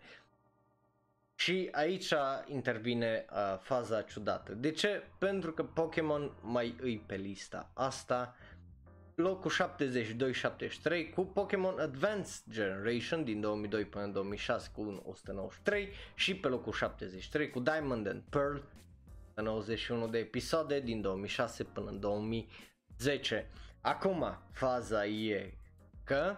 Și 1.35 1.69
aici 1.73 2.15
intervine 2.47 3.25
uh, 3.31 3.59
faza 3.61 4.03
ciudată. 4.03 4.53
De 4.53 4.71
ce? 4.71 5.03
Pentru 5.19 5.53
că 5.53 5.65
Pokémon 5.65 6.33
mai 6.41 6.77
îi 6.81 6.99
pe 7.07 7.15
lista 7.15 7.71
asta 7.75 8.35
locul 9.15 9.51
72-73 9.51 11.15
cu 11.15 11.25
Pokémon 11.25 11.79
Advanced 11.79 12.43
Generation 12.51 13.25
din 13.25 13.41
2002 13.41 13.85
până 13.85 14.05
în 14.05 14.13
2006 14.13 14.71
cu 14.75 15.03
193 15.05 15.89
și 16.15 16.37
pe 16.37 16.49
locul 16.49 16.73
73 16.73 17.51
cu 17.51 17.61
Diamond 17.61 18.07
and 18.07 18.23
Pearl 18.31 18.57
91 19.35 20.09
de 20.09 20.19
episoade 20.19 20.81
din 20.81 21.01
2006 21.01 21.65
până 21.65 21.91
în 21.91 22.01
2010. 22.01 23.51
Acum 23.81 24.39
faza 24.51 25.07
e 25.07 25.55
că 26.05 26.37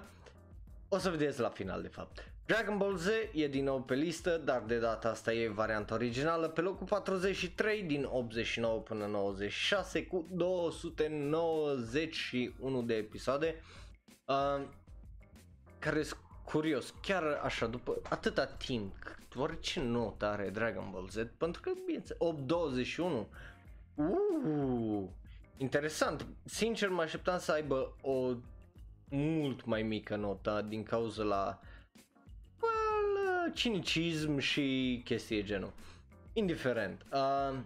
o 0.89 0.99
să 0.99 1.11
vedeți 1.11 1.41
la 1.41 1.49
final 1.49 1.83
de 1.83 1.89
fapt. 1.89 2.31
Dragon 2.47 2.79
Ball 2.79 2.97
Z 2.97 3.07
e 3.33 3.49
din 3.49 3.65
nou 3.65 3.83
pe 3.83 3.95
listă, 3.95 4.41
dar 4.45 4.63
de 4.67 4.79
data 4.79 5.09
asta 5.09 5.33
e 5.33 5.49
varianta 5.49 5.95
originală 5.95 6.49
pe 6.49 6.61
locul 6.61 6.87
43 6.87 7.83
din 7.83 8.07
89 8.11 8.81
până 8.81 9.07
96 9.07 10.07
cu 10.07 10.27
291 10.31 12.83
de 12.83 12.95
episoade 12.95 13.63
uh, 14.25 14.63
care 15.79 16.03
sunt 16.03 16.21
curios, 16.45 16.95
chiar 17.03 17.41
așa, 17.43 17.67
după 17.67 18.01
atâta 18.09 18.47
timp, 18.47 18.95
oare 19.37 19.57
ce 19.61 19.81
notă 19.81 20.27
are 20.27 20.51
Dragon 20.51 20.89
Ball 20.93 21.09
Z? 21.09 21.17
Pentru 21.39 21.61
că, 21.61 21.71
bine, 21.87 22.03
821, 22.19 23.29
uh, 23.95 25.05
interesant, 25.57 26.27
sincer 26.45 26.89
mă 26.89 27.03
așteptam 27.03 27.39
să 27.39 27.53
aibă 27.53 27.97
o 28.01 28.35
mult 29.09 29.65
mai 29.65 29.83
mică 29.83 30.17
notă 30.17 30.65
din 30.69 30.83
cauza 30.83 31.23
la 31.23 31.61
cinicism 33.57 34.39
și 34.39 35.01
chestii 35.05 35.45
genul. 35.45 35.73
Indiferent. 36.33 37.07
Uh, 37.13 37.59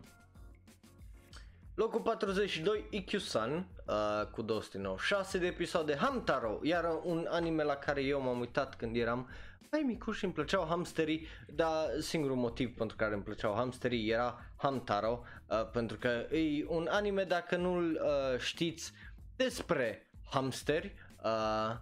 locul 1.74 2.00
42, 2.00 2.84
Ikkyu-san, 2.90 3.66
uh, 3.86 4.26
cu 4.30 4.42
296 4.42 5.38
de 5.38 5.46
episoade, 5.46 5.96
Hamtaro, 5.96 6.58
iar 6.62 7.00
un 7.02 7.26
anime 7.30 7.62
la 7.62 7.74
care 7.74 8.02
eu 8.02 8.20
m-am 8.20 8.38
uitat 8.40 8.76
când 8.76 8.96
eram 8.96 9.28
mai 9.70 9.82
micuș 9.86 10.18
și 10.18 10.24
îmi 10.24 10.32
plăceau 10.32 10.66
hamsterii, 10.66 11.26
dar 11.54 11.86
singurul 12.00 12.36
motiv 12.36 12.76
pentru 12.76 12.96
care 12.96 13.14
îmi 13.14 13.22
plăceau 13.22 13.54
hamsterii 13.54 14.10
era 14.10 14.38
Hamtaro, 14.56 15.22
uh, 15.46 15.70
pentru 15.72 15.96
că 15.96 16.08
e 16.08 16.64
un 16.68 16.86
anime, 16.90 17.24
dacă 17.24 17.56
nu-l 17.56 18.00
uh, 18.02 18.38
știți, 18.38 18.92
despre 19.36 20.10
hamsteri, 20.30 20.94
uh, 21.24 21.76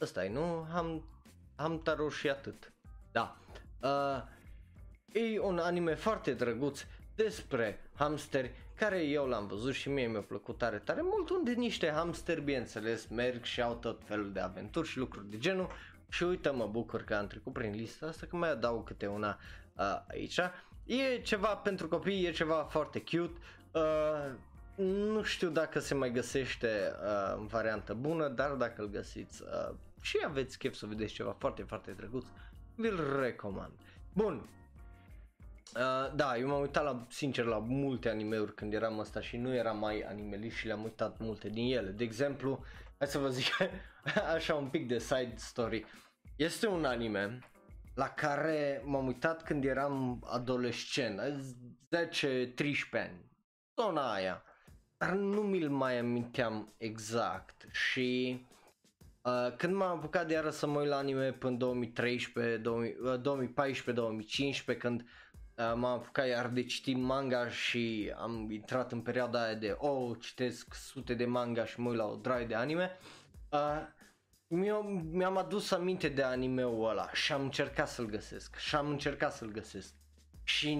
ăsta 0.00 0.24
e, 0.24 0.28
nu? 0.28 0.66
Ham, 0.72 1.04
Hamtaro 1.56 2.08
și 2.08 2.28
atât. 2.28 2.72
Da. 3.12 3.36
Uh, 3.82 4.22
e 5.12 5.38
un 5.40 5.58
anime 5.58 5.94
foarte 5.94 6.34
drăguț 6.34 6.84
despre 7.14 7.90
hamsteri 7.94 8.50
care 8.76 9.02
eu 9.02 9.26
l-am 9.26 9.46
văzut 9.46 9.72
și 9.74 9.88
mie 9.88 10.06
mi-a 10.06 10.20
plăcut 10.20 10.58
tare 10.58 10.78
tare 10.78 11.00
mult 11.02 11.30
unde 11.30 11.52
niște 11.52 11.90
hamsteri 11.90 12.40
bineînțeles 12.40 13.06
merg 13.06 13.44
și 13.44 13.62
au 13.62 13.74
tot 13.74 14.00
felul 14.04 14.32
de 14.32 14.40
aventuri 14.40 14.88
și 14.88 14.98
lucruri 14.98 15.30
de 15.30 15.38
genul 15.38 15.68
și 16.08 16.22
uite 16.22 16.50
mă 16.50 16.66
bucur 16.66 17.02
că 17.02 17.14
am 17.14 17.26
trecut 17.26 17.52
prin 17.52 17.72
lista 17.74 18.06
asta 18.06 18.26
că 18.26 18.36
mai 18.36 18.50
adaug 18.50 18.86
câte 18.86 19.06
una 19.06 19.38
uh, 19.76 20.02
aici. 20.08 20.40
E 20.84 21.20
ceva 21.22 21.56
pentru 21.56 21.88
copii, 21.88 22.26
e 22.26 22.30
ceva 22.30 22.54
foarte 22.70 23.00
cute. 23.00 23.38
Uh, 23.72 24.32
nu 24.84 25.22
știu 25.22 25.48
dacă 25.50 25.78
se 25.78 25.94
mai 25.94 26.12
găsește 26.12 26.92
uh, 27.02 27.34
în 27.36 27.46
variantă 27.46 27.94
bună, 27.94 28.28
dar 28.28 28.50
dacă 28.50 28.82
îl 28.82 28.88
găsiți 28.88 29.42
uh, 29.42 29.74
și 30.02 30.18
aveți 30.26 30.58
chef 30.58 30.74
să 30.74 30.86
vedeți 30.86 31.12
ceva 31.12 31.36
foarte, 31.38 31.62
foarte 31.62 31.90
drăguț, 31.90 32.26
vi-l 32.74 33.20
recomand. 33.20 33.72
Bun. 34.12 34.48
Uh, 35.76 36.14
da, 36.14 36.36
eu 36.36 36.48
m-am 36.48 36.60
uitat 36.60 36.84
la, 36.84 37.06
sincer 37.08 37.44
la 37.44 37.58
multe 37.58 38.08
animeuri 38.08 38.54
când 38.54 38.74
eram 38.74 38.98
ăsta 38.98 39.20
și 39.20 39.36
nu 39.36 39.54
eram 39.54 39.78
mai 39.78 40.00
animelist 40.00 40.56
și 40.56 40.66
le-am 40.66 40.82
uitat 40.82 41.18
multe 41.18 41.48
din 41.48 41.76
ele. 41.76 41.90
De 41.90 42.04
exemplu, 42.04 42.64
hai 42.98 43.08
să 43.08 43.18
vă 43.18 43.28
zic 43.28 43.46
așa 44.34 44.54
un 44.54 44.68
pic 44.68 44.88
de 44.88 44.98
side 44.98 45.34
story. 45.36 45.86
Este 46.36 46.66
un 46.66 46.84
anime 46.84 47.38
la 47.94 48.08
care 48.08 48.82
m-am 48.84 49.06
uitat 49.06 49.42
când 49.42 49.64
eram 49.64 50.24
adolescent, 50.26 51.20
10-13 51.20 51.24
ani, 52.92 53.30
zona 53.80 54.12
aia, 54.12 54.42
dar 54.96 55.12
nu 55.12 55.40
mi-l 55.40 55.70
mai 55.70 55.98
aminteam 55.98 56.74
exact 56.76 57.66
și 57.72 58.40
uh, 59.22 59.56
când 59.56 59.74
m-am 59.74 59.96
apucat 59.96 60.26
de 60.26 60.32
iară 60.32 60.50
să 60.50 60.66
mă 60.66 60.80
uit 60.80 60.88
la 60.88 60.96
anime 60.96 61.32
până 61.32 61.56
2013, 61.56 62.62
2014-2015 64.74 64.78
când 64.78 65.00
uh, 65.00 65.06
m-am 65.54 65.84
apucat 65.84 66.26
iar 66.26 66.48
de 66.48 66.64
citit 66.64 66.96
manga 66.96 67.48
și 67.48 68.12
am 68.16 68.50
intrat 68.50 68.92
în 68.92 69.00
perioada 69.00 69.44
aia 69.44 69.54
de 69.54 69.76
oh, 69.78 70.16
citesc 70.20 70.74
sute 70.74 71.14
de 71.14 71.24
manga 71.24 71.64
și 71.64 71.80
mă 71.80 71.88
uit 71.88 71.98
la 71.98 72.06
o 72.06 72.16
draie 72.16 72.46
de 72.46 72.54
anime 72.54 72.98
uh, 73.50 73.86
mi-am 75.10 75.36
adus 75.36 75.70
aminte 75.70 76.08
de 76.08 76.22
animeul 76.22 76.88
ăla 76.88 77.12
și 77.12 77.32
am 77.32 77.42
încercat 77.42 77.88
să-l 77.88 78.06
găsesc 78.06 78.56
și 78.56 78.74
am 78.74 78.88
încercat 78.88 79.32
să-l 79.32 79.50
găsesc 79.50 79.94
și 80.42 80.78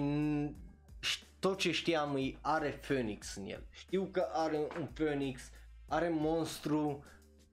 tot 1.39 1.57
ce 1.57 1.71
știam 1.71 2.15
e 2.15 2.37
are 2.41 2.69
Phoenix 2.69 3.35
în 3.35 3.45
el. 3.45 3.63
Știu 3.69 4.09
că 4.11 4.27
are 4.31 4.57
un 4.79 4.85
Phoenix, 4.93 5.41
are 5.87 6.09
monstru, 6.09 7.03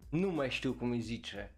nu 0.09 0.31
mai 0.31 0.51
știu 0.51 0.73
cum 0.73 0.91
îi 0.91 1.01
zice. 1.01 1.53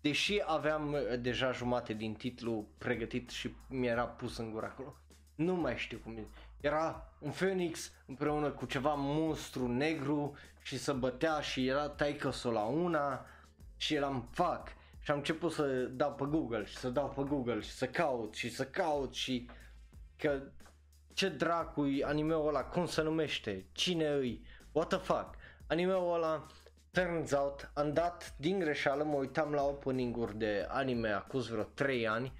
Deși 0.00 0.42
aveam 0.46 0.92
uh, 0.92 1.00
deja 1.20 1.52
jumate 1.52 1.92
din 1.92 2.14
titlu 2.14 2.68
pregătit 2.78 3.30
și 3.30 3.54
mi-era 3.68 4.04
pus 4.04 4.36
în 4.36 4.50
gură 4.50 4.66
acolo. 4.66 4.96
Nu 5.34 5.54
mai 5.54 5.76
știu 5.76 5.98
cum 5.98 6.16
îi 6.16 6.26
Era 6.60 7.12
un 7.18 7.30
Phoenix 7.30 7.92
împreună 8.06 8.50
cu 8.50 8.66
ceva 8.66 8.94
monstru 8.94 9.66
negru 9.66 10.36
și 10.62 10.78
să 10.78 10.92
bătea 10.92 11.40
și 11.40 11.66
era 11.66 11.88
taică 11.88 12.32
la 12.42 12.64
una 12.64 13.26
și 13.76 13.94
eram 13.94 14.28
fuck. 14.30 14.74
Și 15.00 15.10
am 15.10 15.16
început 15.16 15.52
să 15.52 15.66
dau 15.84 16.12
pe 16.12 16.24
Google 16.24 16.64
și 16.64 16.76
să 16.76 16.88
dau 16.88 17.08
pe 17.08 17.22
Google 17.22 17.60
și 17.60 17.70
să 17.70 17.86
caut 17.86 18.34
și 18.34 18.50
să 18.50 18.66
caut 18.66 19.14
și 19.14 19.48
că 20.16 20.42
ce 21.12 21.28
dracu 21.28 21.86
animeul 22.02 22.48
ăla, 22.48 22.64
cum 22.64 22.86
se 22.86 23.02
numește, 23.02 23.66
cine 23.72 24.08
îi, 24.08 24.46
what 24.72 24.88
the 24.88 24.98
fuck, 24.98 25.34
animeul 25.66 26.14
ăla 26.14 26.46
turns 26.96 27.32
out, 27.32 27.70
am 27.74 27.92
dat 27.92 28.34
din 28.36 28.58
greșeală, 28.58 29.04
mă 29.04 29.14
uitam 29.14 29.52
la 29.52 29.62
opening-uri 29.62 30.38
de 30.38 30.66
anime 30.68 31.08
acum 31.08 31.40
vreo 31.40 31.62
3 31.62 32.08
ani 32.08 32.32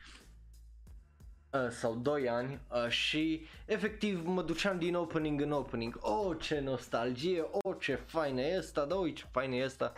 uh, 1.50 1.68
sau 1.70 1.94
2 1.94 2.28
ani 2.28 2.60
uh, 2.70 2.88
și 2.88 3.46
efectiv 3.66 4.26
mă 4.26 4.42
duceam 4.42 4.78
din 4.78 4.94
opening 4.94 5.40
în 5.40 5.52
opening, 5.52 5.98
oh 6.00 6.36
ce 6.40 6.60
nostalgie, 6.60 7.40
oh 7.50 7.76
ce 7.80 7.94
fain 7.94 8.38
e 8.38 8.56
ăsta, 8.58 8.84
da 8.84 8.94
ui 8.94 9.12
ce 9.12 9.24
fain 9.30 9.52
e 9.52 9.64
ăsta 9.64 9.92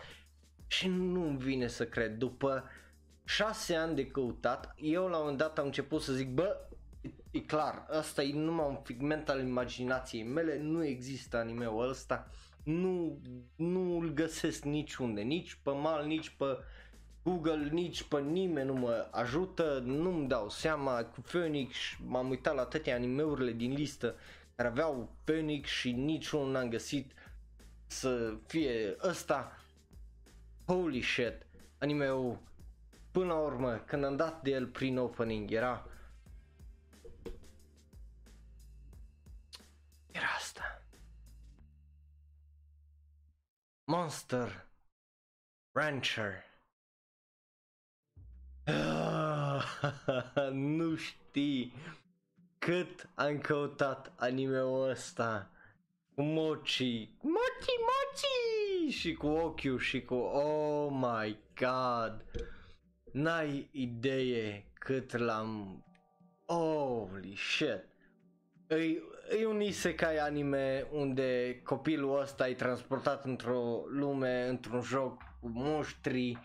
și 0.66 0.88
nu-mi 0.88 1.38
vine 1.38 1.66
să 1.66 1.86
cred, 1.86 2.16
după 2.16 2.64
6 3.24 3.74
ani 3.74 3.94
de 3.94 4.06
căutat, 4.06 4.74
eu 4.76 5.02
la 5.08 5.16
un 5.16 5.20
moment 5.20 5.38
dat 5.38 5.58
am 5.58 5.64
început 5.64 6.02
să 6.02 6.12
zic, 6.12 6.28
bă, 6.28 6.56
e 7.30 7.40
clar, 7.40 7.86
ăsta 7.98 8.22
e 8.22 8.32
numai 8.32 8.66
un 8.68 8.78
figment 8.82 9.28
al 9.28 9.40
imaginației 9.40 10.22
mele, 10.22 10.58
nu 10.58 10.84
există 10.84 11.36
animeul 11.36 11.88
ăsta, 11.88 12.28
nu, 12.62 13.18
nu 13.56 13.98
îl 13.98 14.12
găsesc 14.12 14.64
niciunde, 14.64 15.20
nici 15.20 15.58
pe 15.62 15.70
mal, 15.70 16.06
nici 16.06 16.28
pe 16.28 16.58
Google, 17.22 17.68
nici 17.70 18.02
pe 18.02 18.20
nimeni 18.20 18.66
nu 18.66 18.74
mă 18.74 19.08
ajută, 19.10 19.82
nu-mi 19.84 20.28
dau 20.28 20.48
seama, 20.48 21.04
cu 21.04 21.20
Phoenix 21.20 21.76
m-am 22.06 22.28
uitat 22.28 22.54
la 22.54 22.64
toate 22.64 22.92
animeurile 22.92 23.52
din 23.52 23.72
listă 23.72 24.14
care 24.54 24.68
aveau 24.68 25.10
Phoenix 25.24 25.68
și 25.68 25.92
niciunul 25.92 26.50
n-am 26.50 26.68
găsit 26.68 27.12
să 27.86 28.34
fie 28.46 28.96
ăsta. 29.02 29.58
Holy 30.66 31.02
shit, 31.02 31.46
animeul 31.78 32.38
până 33.10 33.26
la 33.26 33.38
urmă, 33.38 33.82
când 33.86 34.04
am 34.04 34.16
dat 34.16 34.42
de 34.42 34.50
el 34.50 34.66
prin 34.66 34.98
opening, 34.98 35.50
era 35.50 35.86
Monster 43.90 44.66
Rancher. 45.72 46.44
nu 50.52 50.96
știi 50.96 51.72
cât 52.58 53.08
am 53.14 53.38
căutat 53.38 54.12
anime-ul 54.16 54.88
ăsta 54.88 55.50
cu 56.14 56.22
mochi, 56.22 57.08
mochi, 57.20 57.74
mochi 57.88 58.90
și 58.90 59.14
cu 59.14 59.26
ochiul 59.26 59.78
și 59.78 60.04
cu 60.04 60.14
oh 60.14 60.88
my 60.90 61.38
god. 61.56 62.24
N-ai 63.12 63.68
idee 63.72 64.70
cât 64.74 65.16
l-am 65.16 65.84
Holy 66.46 67.36
shit. 67.36 67.84
Îi, 68.66 69.02
e 69.30 69.46
un 69.46 69.60
isekai 69.60 70.18
anime 70.18 70.86
unde 70.92 71.60
copilul 71.64 72.20
ăsta 72.20 72.48
e 72.48 72.54
transportat 72.54 73.24
într-o 73.24 73.82
lume, 73.88 74.48
într-un 74.48 74.80
joc 74.80 75.22
cu 75.40 75.48
monștri. 75.48 76.38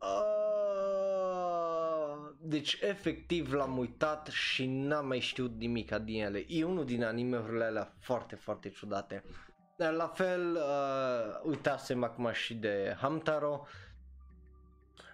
Uh, 0.00 0.46
deci 2.40 2.78
efectiv 2.80 3.52
l-am 3.52 3.78
uitat 3.78 4.26
și 4.26 4.66
n-am 4.66 5.06
mai 5.06 5.18
știut 5.18 5.58
nimic 5.58 5.94
din 5.94 6.22
ele. 6.22 6.44
E 6.48 6.64
unul 6.64 6.84
din 6.84 7.04
animeurile 7.04 7.64
alea 7.64 7.94
foarte, 8.00 8.34
foarte 8.34 8.68
ciudate. 8.68 9.24
Dar 9.76 9.92
la 9.92 10.06
fel, 10.06 10.54
uh, 10.54 11.40
uitasem 11.42 12.04
acum 12.04 12.30
și 12.32 12.54
de 12.54 12.96
Hamtaro, 13.00 13.66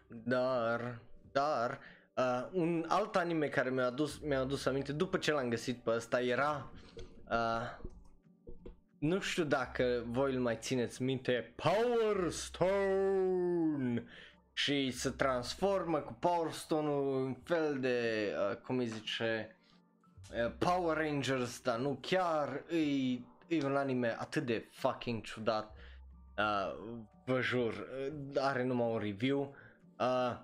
dar, 0.09 1.01
dar, 1.33 1.81
Uh, 2.17 2.49
un 2.53 2.85
alt 2.89 3.17
anime 3.17 3.49
care 3.49 3.71
mi-a 3.71 3.87
adus, 3.87 4.19
mi-a 4.19 4.41
adus 4.41 4.67
aminte 4.67 4.93
după 4.93 5.19
ce 5.19 5.33
l-am 5.33 5.49
găsit 5.49 5.83
pe 5.83 5.91
ăsta 5.91 6.21
era 6.21 6.71
uh, 7.31 7.91
nu 8.99 9.21
știu 9.21 9.45
dacă 9.45 10.03
voi 10.07 10.35
îl 10.35 10.41
mai 10.41 10.57
țineți 10.61 11.03
minte 11.03 11.55
Power 11.57 12.31
Stone 12.31 14.05
și 14.53 14.91
se 14.91 15.11
transformă 15.11 15.99
cu 15.99 16.13
Power 16.13 16.53
Stone-ul 16.53 17.25
în 17.25 17.35
fel 17.45 17.81
de, 17.81 18.29
uh, 18.51 18.57
cum 18.57 18.79
îi 18.79 18.87
zice, 18.87 19.57
uh, 20.45 20.53
Power 20.59 20.97
Rangers, 20.97 21.61
dar 21.61 21.79
nu 21.79 21.99
chiar, 22.01 22.63
e, 22.71 23.57
e 23.57 23.65
un 23.65 23.77
anime 23.77 24.17
atât 24.19 24.47
de 24.47 24.69
fucking 24.71 25.23
ciudat, 25.23 25.77
uh, 26.39 26.75
vă 27.25 27.41
jur, 27.41 27.73
uh, 27.73 28.43
are 28.43 28.65
numai 28.65 28.91
un 28.91 28.99
review. 28.99 29.57
Uh, 29.99 30.37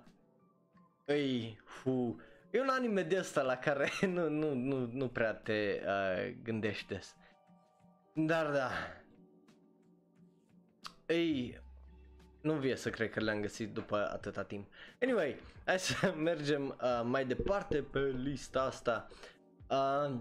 îi, 1.09 1.59
hu, 1.83 2.21
e 2.49 2.61
un 2.61 2.69
anime 2.69 3.03
de 3.03 3.17
ăsta 3.17 3.41
la 3.41 3.55
care 3.55 3.89
nu, 4.15 4.29
nu, 4.29 4.53
nu, 4.53 4.89
nu 4.91 5.07
prea 5.07 5.33
te 5.33 5.81
uh, 5.85 6.35
gândești 6.43 6.99
Dar 8.13 8.51
da. 8.51 8.69
Ei, 11.05 11.61
nu 12.41 12.53
vie 12.53 12.75
să 12.75 12.89
cred 12.89 13.09
că 13.09 13.19
le-am 13.19 13.41
găsit 13.41 13.73
după 13.73 14.09
atâta 14.11 14.43
timp. 14.43 14.67
Anyway, 15.01 15.39
hai 15.65 15.79
să 15.79 16.13
mergem 16.29 16.67
uh, 16.81 17.01
mai 17.03 17.25
departe 17.25 17.81
pe 17.81 17.99
lista 17.99 18.61
asta. 18.61 19.07
Uh, 19.69 20.17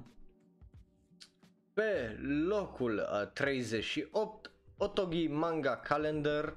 pe 1.72 2.18
locul 2.48 3.08
uh, 3.22 3.28
38, 3.32 4.50
Otogi 4.76 5.26
Manga 5.26 5.76
Calendar 5.76 6.54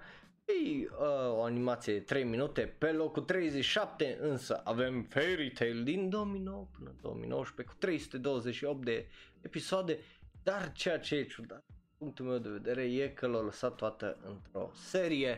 E 0.52 0.88
uh, 0.92 1.38
o 1.38 1.44
animație 1.44 1.94
de 1.94 2.00
3 2.00 2.24
minute, 2.24 2.62
pe 2.78 2.92
locul 2.92 3.24
37 3.24 4.18
însă 4.22 4.62
avem 4.64 5.04
Fairy 5.04 5.52
Tail 5.52 5.84
din 5.84 6.10
2009 6.10 6.68
până 6.78 6.96
2019 7.02 7.74
cu 7.76 7.80
328 7.80 8.84
de 8.84 9.08
episoade, 9.42 10.00
dar 10.44 10.72
ceea 10.72 11.00
ce 11.00 11.16
e 11.16 11.24
ciudat, 11.24 11.66
punctul 11.98 12.26
meu 12.26 12.38
de 12.38 12.50
vedere, 12.50 12.84
e 12.84 13.10
că 13.10 13.28
l-au 13.28 13.44
lăsat 13.44 13.76
toată 13.76 14.18
într-o 14.26 14.72
serie, 14.74 15.38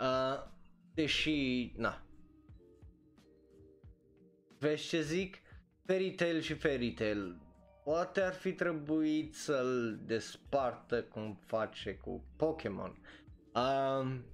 uh, 0.00 0.46
deși, 0.94 1.72
na, 1.76 2.06
vezi 4.58 4.88
ce 4.88 5.02
zic? 5.02 5.36
Fairy 5.84 6.10
Tail 6.10 6.40
și 6.40 6.54
Fairy 6.54 6.92
Tail, 6.92 7.40
poate 7.84 8.20
ar 8.20 8.32
fi 8.32 8.52
trebuit 8.52 9.34
să-l 9.34 10.00
despartă 10.04 11.02
cum 11.02 11.38
face 11.46 11.94
cu 11.94 12.24
Pokémon. 12.36 12.98
Um, 13.54 14.24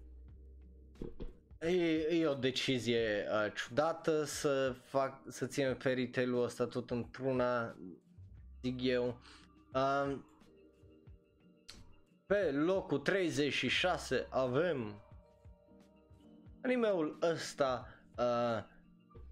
E, 1.60 2.18
e 2.20 2.26
o 2.26 2.34
decizie 2.34 3.26
uh, 3.30 3.52
ciudată 3.54 4.24
să 4.24 4.74
fac, 4.84 5.20
să 5.28 5.46
ținem 5.46 5.74
fairy 5.74 6.08
tail-ul 6.08 6.42
ăsta 6.44 6.66
tot 6.66 6.90
într-una, 6.90 7.76
zic 8.62 8.82
eu. 8.82 9.18
Uh, 9.74 10.18
pe 12.26 12.50
locul 12.50 12.98
36 12.98 14.26
avem 14.30 15.02
animeul 16.62 17.18
ăsta, 17.22 17.86
uh, 18.18 18.64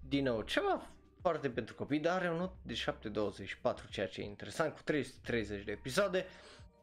din 0.07 0.23
nou, 0.23 0.41
ceva 0.41 0.81
foarte 1.21 1.49
pentru 1.49 1.75
copii, 1.75 1.99
dar 1.99 2.17
are 2.17 2.29
un 2.31 2.37
not 2.37 2.53
de 2.61 2.73
7.24, 2.73 3.89
ceea 3.89 4.07
ce 4.07 4.21
e 4.21 4.25
interesant, 4.25 4.73
cu 4.73 4.81
330 4.83 5.63
de 5.63 5.71
episoade. 5.71 6.25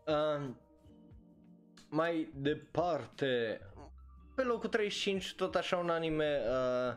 Uh, 0.07 0.48
mai 1.88 2.33
departe, 2.35 3.61
pe 4.38 4.44
locul 4.44 4.68
35, 4.68 5.35
tot 5.35 5.55
așa 5.55 5.77
un 5.77 5.90
anime 5.90 6.40
uh, 6.48 6.96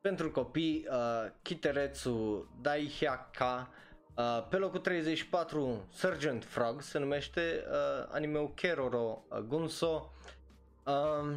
pentru 0.00 0.30
copii, 0.30 0.86
uh, 0.90 1.30
Kiteretsu 1.42 2.48
Daihyaka. 2.60 3.70
Uh, 4.16 4.46
pe 4.48 4.56
locul 4.56 4.80
34, 4.80 5.86
Sergeant 5.92 6.44
Frog 6.44 6.82
se 6.82 6.98
numește 6.98 7.64
uh, 7.70 8.06
animeul 8.10 8.52
Keroro 8.54 9.24
uh, 9.28 9.38
Gunso. 9.38 10.12
Uh, 10.84 11.36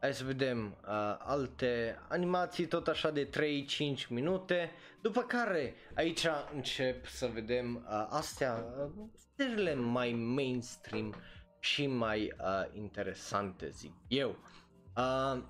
Hai 0.00 0.14
să 0.14 0.24
vedem 0.24 0.66
uh, 0.66 1.16
alte 1.18 1.98
animații 2.08 2.66
tot 2.66 2.88
așa 2.88 3.10
de 3.10 3.28
3-5 4.04 4.08
minute. 4.08 4.70
După 5.00 5.22
care 5.22 5.74
aici 5.94 6.26
încep 6.54 7.06
să 7.06 7.26
vedem 7.26 7.74
uh, 7.90 8.06
astea, 8.10 8.64
uh, 9.38 9.74
mai 9.76 10.12
mainstream 10.12 11.14
și 11.60 11.86
mai 11.86 12.34
uh, 12.40 12.64
interesante 12.72 13.68
zic 13.68 13.92
eu. 14.08 14.36
Uh, 14.96 15.42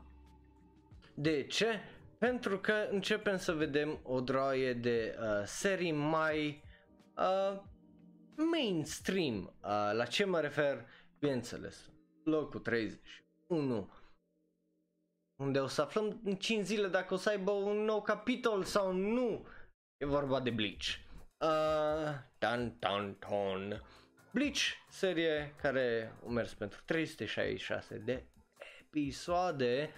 de 1.14 1.42
ce? 1.47 1.81
Pentru 2.18 2.59
că 2.59 2.73
începem 2.90 3.37
să 3.37 3.53
vedem 3.53 4.01
o 4.03 4.21
droaie 4.21 4.73
de 4.73 5.18
uh, 5.21 5.42
serii 5.44 5.92
mai 5.92 6.62
uh, 7.16 7.61
mainstream. 8.37 9.37
Uh, 9.37 9.90
la 9.92 10.05
ce 10.05 10.25
mă 10.25 10.40
refer? 10.40 10.87
Bineînțeles, 11.18 11.90
locul 12.25 12.61
31 12.61 13.90
unde 15.38 15.59
o 15.59 15.66
să 15.66 15.83
aflăm 15.83 16.21
în 16.25 16.37
5 16.37 16.64
zile 16.64 16.88
dacă 16.88 17.14
o 17.14 17.16
să 17.16 17.29
aibă 17.29 17.51
un 17.51 17.77
nou 17.77 18.03
capitol 18.03 18.64
sau 18.64 18.92
nu. 18.92 19.47
E 19.97 20.07
vorba 20.07 20.40
de 20.40 20.51
Bleach. 20.51 20.87
Uh, 21.38 22.14
tan, 22.38 22.71
tan, 22.79 23.14
ton. 23.14 23.83
Bleach, 24.30 24.60
serie 24.88 25.54
care 25.60 26.12
a 26.26 26.30
mers 26.30 26.54
pentru 26.54 26.80
366 26.84 27.98
de 27.98 28.24
episoade, 28.80 29.90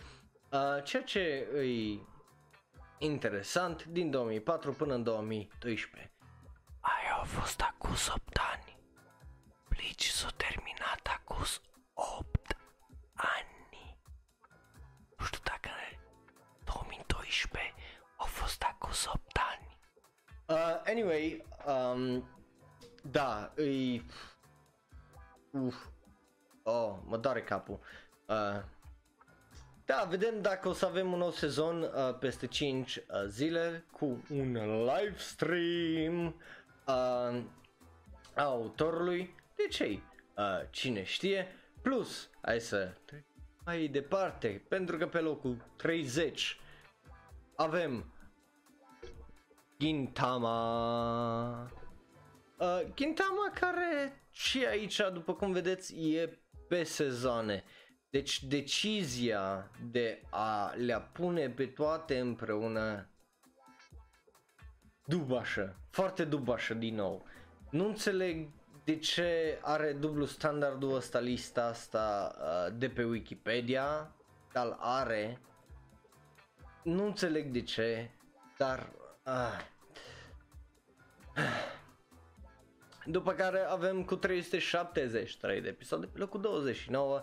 uh, 0.51 0.83
ceea 0.85 1.03
ce 1.03 1.21
e 1.21 1.99
interesant 2.99 3.85
din 3.85 4.11
2004 4.11 4.73
până 4.73 4.95
în 4.95 5.03
2012. 5.03 6.13
Aia 6.81 7.13
au 7.19 7.25
fost 7.25 7.61
acum 7.61 7.91
8 7.91 8.39
ani. 8.53 8.79
Bleach 9.69 10.03
s-a 10.03 10.29
terminat 10.37 11.07
acum 11.19 11.45
8 11.95 12.57
ani. 13.15 13.97
Nu 15.19 15.25
știu 15.25 15.41
dacă 15.45 15.69
2012 16.65 17.75
au 18.17 18.27
fost 18.27 18.63
acum 18.63 18.91
8 19.15 19.39
ani. 19.51 19.79
Uh, 20.47 20.83
anyway, 20.87 21.47
um, 21.67 22.29
da, 23.01 23.53
îi... 23.55 24.05
Uf. 25.51 25.87
Oh, 26.63 26.97
mă 27.05 27.17
doare 27.17 27.43
capul. 27.43 27.81
Uh, 28.27 28.63
da, 29.85 30.07
vedem 30.09 30.43
dacă 30.43 30.69
o 30.69 30.73
să 30.73 30.87
avem 30.87 31.13
un 31.13 31.19
nou 31.19 31.31
sezon 31.31 31.83
uh, 31.83 32.19
peste 32.19 32.47
5 32.47 32.97
uh, 32.97 33.03
zile 33.27 33.85
cu 33.93 34.25
un 34.31 34.53
live 34.85 35.15
stream 35.17 36.27
uh, 36.27 37.43
a 38.35 38.43
autorului. 38.43 39.35
De 39.57 39.67
ce? 39.71 39.85
Uh, 40.37 40.67
cine 40.71 41.05
știe? 41.05 41.47
Plus, 41.83 42.31
hai 42.41 42.61
să 42.61 42.93
mai 43.65 43.87
departe, 43.87 44.65
pentru 44.69 44.97
că 44.97 45.07
pe 45.07 45.19
locul 45.19 45.57
30 45.77 46.61
avem 47.55 48.13
Gintama. 49.79 51.50
Uh, 52.91 52.97
Gintama 52.97 53.51
care 53.55 54.23
și 54.31 54.67
aici, 54.67 55.01
după 55.13 55.35
cum 55.35 55.53
vedeți, 55.53 55.95
e 55.95 56.39
pe 56.69 56.83
sezoane. 56.83 57.65
Deci 58.11 58.43
decizia 58.43 59.71
de 59.91 60.23
a 60.31 60.73
le 60.77 61.09
pune 61.13 61.51
pe 61.51 61.67
toate 61.67 62.19
împreună 62.19 63.11
dubașă, 65.05 65.81
foarte 65.91 66.25
dubașă 66.25 66.75
din 66.75 66.95
nou. 66.95 67.27
Nu 67.71 67.87
înțeleg 67.87 68.49
de 68.85 68.99
ce 68.99 69.59
are 69.63 69.93
dublu 69.93 70.25
standardul 70.25 70.95
ăsta 70.95 71.19
lista 71.19 71.65
asta 71.65 72.35
uh, 72.39 72.79
de 72.79 72.89
pe 72.89 73.05
Wikipedia, 73.05 74.17
dar 74.53 74.77
are. 74.79 75.41
Nu 76.83 77.05
înțeleg 77.05 77.51
de 77.51 77.63
ce, 77.63 78.11
dar... 78.57 78.93
Uh. 79.27 79.69
După 83.07 83.33
care 83.33 83.61
avem 83.61 84.05
cu 84.05 84.17
373 84.17 85.61
de 85.61 85.69
episoade 85.69 86.07
pe 86.07 86.19
locul 86.19 86.41
29 86.41 87.23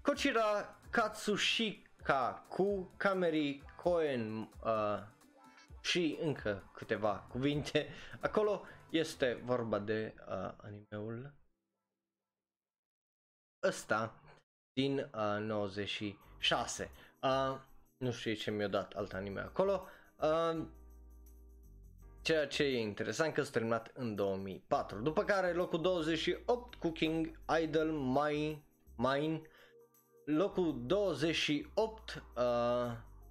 Kochira 0.00 0.78
Katsushika 0.90 2.44
cu 2.48 2.92
Kameri 2.96 3.62
Koen 3.82 4.38
uh, 4.64 5.02
și 5.80 6.18
încă 6.20 6.70
câteva 6.74 7.26
cuvinte. 7.28 7.88
Acolo 8.20 8.62
este 8.90 9.40
vorba 9.44 9.78
de 9.78 10.14
uh, 10.28 10.52
animeul 10.56 11.34
ăsta 13.62 14.14
din 14.72 14.98
uh, 14.98 15.38
96. 15.40 16.90
Uh, 17.22 17.58
nu 17.96 18.12
știu 18.12 18.34
ce 18.34 18.50
mi-a 18.50 18.68
dat 18.68 18.92
alt 18.92 19.12
anime 19.12 19.40
acolo. 19.40 19.86
Uh, 20.16 20.66
ceea 22.24 22.46
ce 22.46 22.62
e 22.62 22.80
interesant 22.80 23.34
că 23.34 23.42
s-a 23.42 23.50
terminat 23.50 23.90
în 23.94 24.14
2004. 24.14 24.98
După 25.00 25.24
care 25.24 25.52
locul 25.52 25.80
28 25.80 26.74
Cooking 26.74 27.40
Idol 27.62 27.90
Mine, 27.90 28.62
Mine 28.96 29.40
locul 30.24 30.82
28 30.86 32.22
uh, 32.36 32.42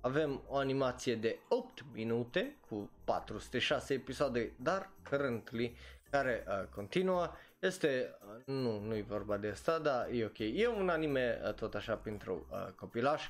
avem 0.01 0.43
o 0.47 0.57
animație 0.57 1.15
de 1.15 1.39
8 1.49 1.85
minute 1.93 2.57
cu 2.69 2.91
406 3.03 3.93
episoade, 3.93 4.53
dar 4.61 4.91
currently 5.09 5.77
care 6.09 6.43
uh, 6.47 6.67
continuă. 6.75 7.31
Este, 7.59 8.17
uh, 8.35 8.45
nu, 8.45 8.79
nu 8.79 8.95
e 8.95 9.05
vorba 9.07 9.37
de 9.37 9.47
asta, 9.47 9.79
dar 9.79 10.07
e 10.11 10.25
ok. 10.25 10.39
E 10.39 10.67
un 10.67 10.89
anime 10.89 11.41
uh, 11.43 11.53
tot 11.53 11.75
așa 11.75 11.95
pentru 11.95 12.47
uh, 12.51 12.71
copilaș. 12.75 13.27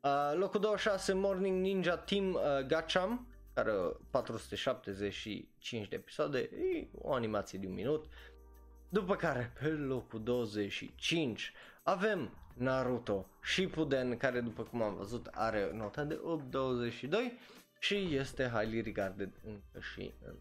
Uh, 0.00 0.32
locul 0.34 0.60
26 0.60 1.12
Morning 1.12 1.60
Ninja 1.60 1.96
Team 1.96 2.32
uh, 2.32 2.66
Gacham, 2.66 3.26
care 3.56 3.72
475 4.10 5.88
de 5.88 5.94
episoade, 5.96 6.38
e 6.38 6.86
o 6.92 7.12
animație 7.12 7.58
de 7.58 7.66
un 7.66 7.74
minut. 7.74 8.04
După 8.88 9.16
care 9.16 9.52
pe 9.60 9.68
locul 9.68 10.22
25 10.22 11.52
avem 11.82 12.30
Naruto 12.54 13.26
Shippuden 13.42 14.16
care 14.16 14.40
după 14.40 14.62
cum 14.62 14.82
am 14.82 14.94
văzut 14.94 15.26
are 15.26 15.70
nota 15.74 16.04
de 16.04 16.20
8.22 16.94 17.08
și 17.78 18.14
este 18.14 18.50
highly 18.54 18.80
regarded 18.80 19.30
încă 19.44 19.80
și 19.92 20.12
în 20.24 20.34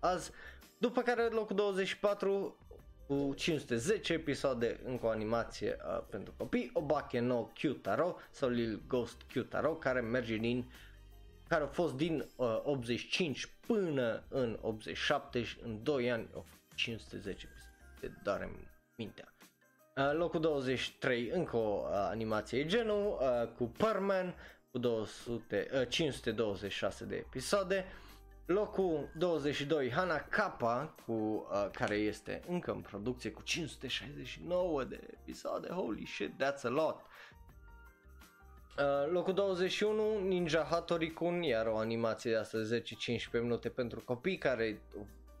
azi. 0.00 0.30
După 0.78 1.02
care 1.02 1.22
locul 1.22 1.56
24 1.56 2.56
cu 3.06 3.34
510 3.36 4.12
episoade 4.12 4.80
încă 4.84 5.06
o 5.06 5.08
animație 5.08 5.76
uh, 5.76 6.04
pentru 6.10 6.34
copii, 6.36 6.70
Obake 6.72 7.20
no 7.20 7.42
Kyutaro 7.42 8.16
sau 8.30 8.48
Lil 8.48 8.82
Ghost 8.86 9.22
Kyutaro 9.22 9.74
care 9.74 10.00
merge 10.00 10.36
din 10.36 10.70
care 11.48 11.64
a 11.64 11.66
fost 11.66 11.94
din 11.94 12.26
uh, 12.36 12.60
85 12.64 13.52
până 13.66 14.24
în 14.28 14.58
87 14.60 15.42
și 15.42 15.58
în 15.62 15.82
2 15.82 16.10
ani 16.10 16.28
au 16.34 16.46
510 16.74 17.46
episoade, 17.46 18.20
doare 18.22 18.50
mintea. 18.96 19.32
Uh, 19.96 20.12
locul 20.12 20.40
23 20.40 21.28
încă 21.28 21.56
o 21.56 21.84
uh, 21.84 21.90
animație 21.92 22.66
genul 22.66 23.18
uh, 23.20 23.48
cu 23.56 23.64
Perman 23.64 24.34
cu 24.70 24.78
200, 24.78 25.68
uh, 25.72 25.88
526 25.88 27.04
de 27.04 27.16
episoade. 27.16 27.84
Locul 28.46 29.10
22 29.16 29.90
Hana 29.90 30.20
Kappa 30.20 30.94
cu 31.06 31.12
uh, 31.12 31.70
care 31.72 31.94
este 31.94 32.42
încă 32.48 32.70
în 32.70 32.80
producție 32.80 33.30
cu 33.30 33.42
569 33.42 34.84
de 34.84 35.00
episoade. 35.12 35.68
Holy 35.68 36.06
shit, 36.06 36.32
that's 36.42 36.62
a 36.62 36.68
lot. 36.68 37.00
Uh, 38.78 39.10
locul 39.10 39.34
21 39.34 40.18
Ninja 40.18 40.62
Hattori 40.70 41.12
Kun, 41.12 41.42
iar 41.42 41.66
o 41.66 41.76
animație 41.76 42.30
de 42.30 42.36
astăzi 42.36 42.80
10-15 42.80 42.84
minute 43.32 43.68
pentru 43.68 44.00
copii 44.04 44.38
care 44.38 44.80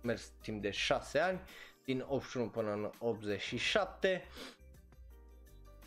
mers 0.02 0.32
timp 0.42 0.62
de 0.62 0.70
6 0.70 1.18
ani 1.18 1.40
din 1.84 2.04
81 2.08 2.48
până 2.48 2.72
în 2.72 2.90
87. 2.98 4.24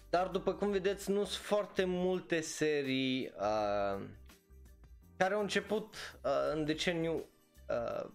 Dar 0.09 0.27
după 0.27 0.53
cum 0.53 0.71
vedeți 0.71 1.09
nu 1.11 1.23
sunt 1.23 1.43
foarte 1.45 1.83
multe 1.83 2.41
serii 2.41 3.31
uh, 3.37 4.01
care 5.17 5.33
au 5.33 5.41
început 5.41 5.95
uh, 6.23 6.31
în 6.53 6.65
deceniu, 6.65 7.25
uh, 7.69 8.09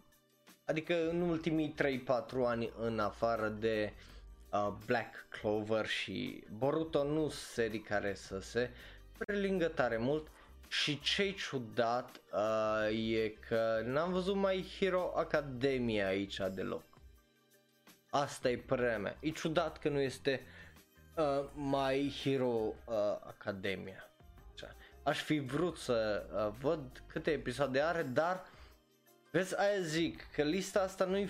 adică 0.64 1.08
în 1.08 1.20
ultimii 1.20 1.74
3-4 1.82 2.06
ani 2.44 2.72
în 2.78 2.98
afară 2.98 3.48
de 3.48 3.92
uh, 4.52 4.72
Black 4.86 5.26
Clover 5.28 5.86
și 5.86 6.44
Boruto 6.56 7.04
nu 7.04 7.28
serii 7.28 7.80
care 7.80 8.14
să 8.14 8.38
se 8.40 8.70
prelingă 9.18 9.66
tare 9.66 9.96
mult 9.96 10.26
și 10.68 11.00
ce 11.00 11.30
ciudat 11.30 12.20
uh, 12.32 13.14
e 13.14 13.28
că 13.48 13.82
n-am 13.84 14.12
văzut 14.12 14.34
mai 14.34 14.66
Hero 14.78 15.12
Academia 15.16 16.06
aici 16.06 16.40
deloc 16.52 16.82
Asta 18.10 18.50
e 18.50 18.56
părerea 18.56 18.98
mea. 18.98 19.16
E 19.20 19.30
ciudat 19.30 19.78
că 19.78 19.88
nu 19.88 20.00
este 20.00 20.46
uh, 21.16 21.48
My 21.54 22.14
Hero 22.22 22.46
uh, 22.46 22.94
Academia. 23.26 24.10
Așa. 24.54 24.74
Aș 25.02 25.22
fi 25.22 25.38
vrut 25.38 25.76
să 25.76 26.26
uh, 26.34 26.54
văd 26.60 27.02
câte 27.06 27.30
episoade 27.30 27.80
are, 27.80 28.02
dar 28.02 28.46
vezi, 29.30 29.58
aia 29.58 29.80
zic 29.80 30.30
că 30.34 30.42
lista 30.42 30.80
asta 30.80 31.04
nu-i 31.04 31.28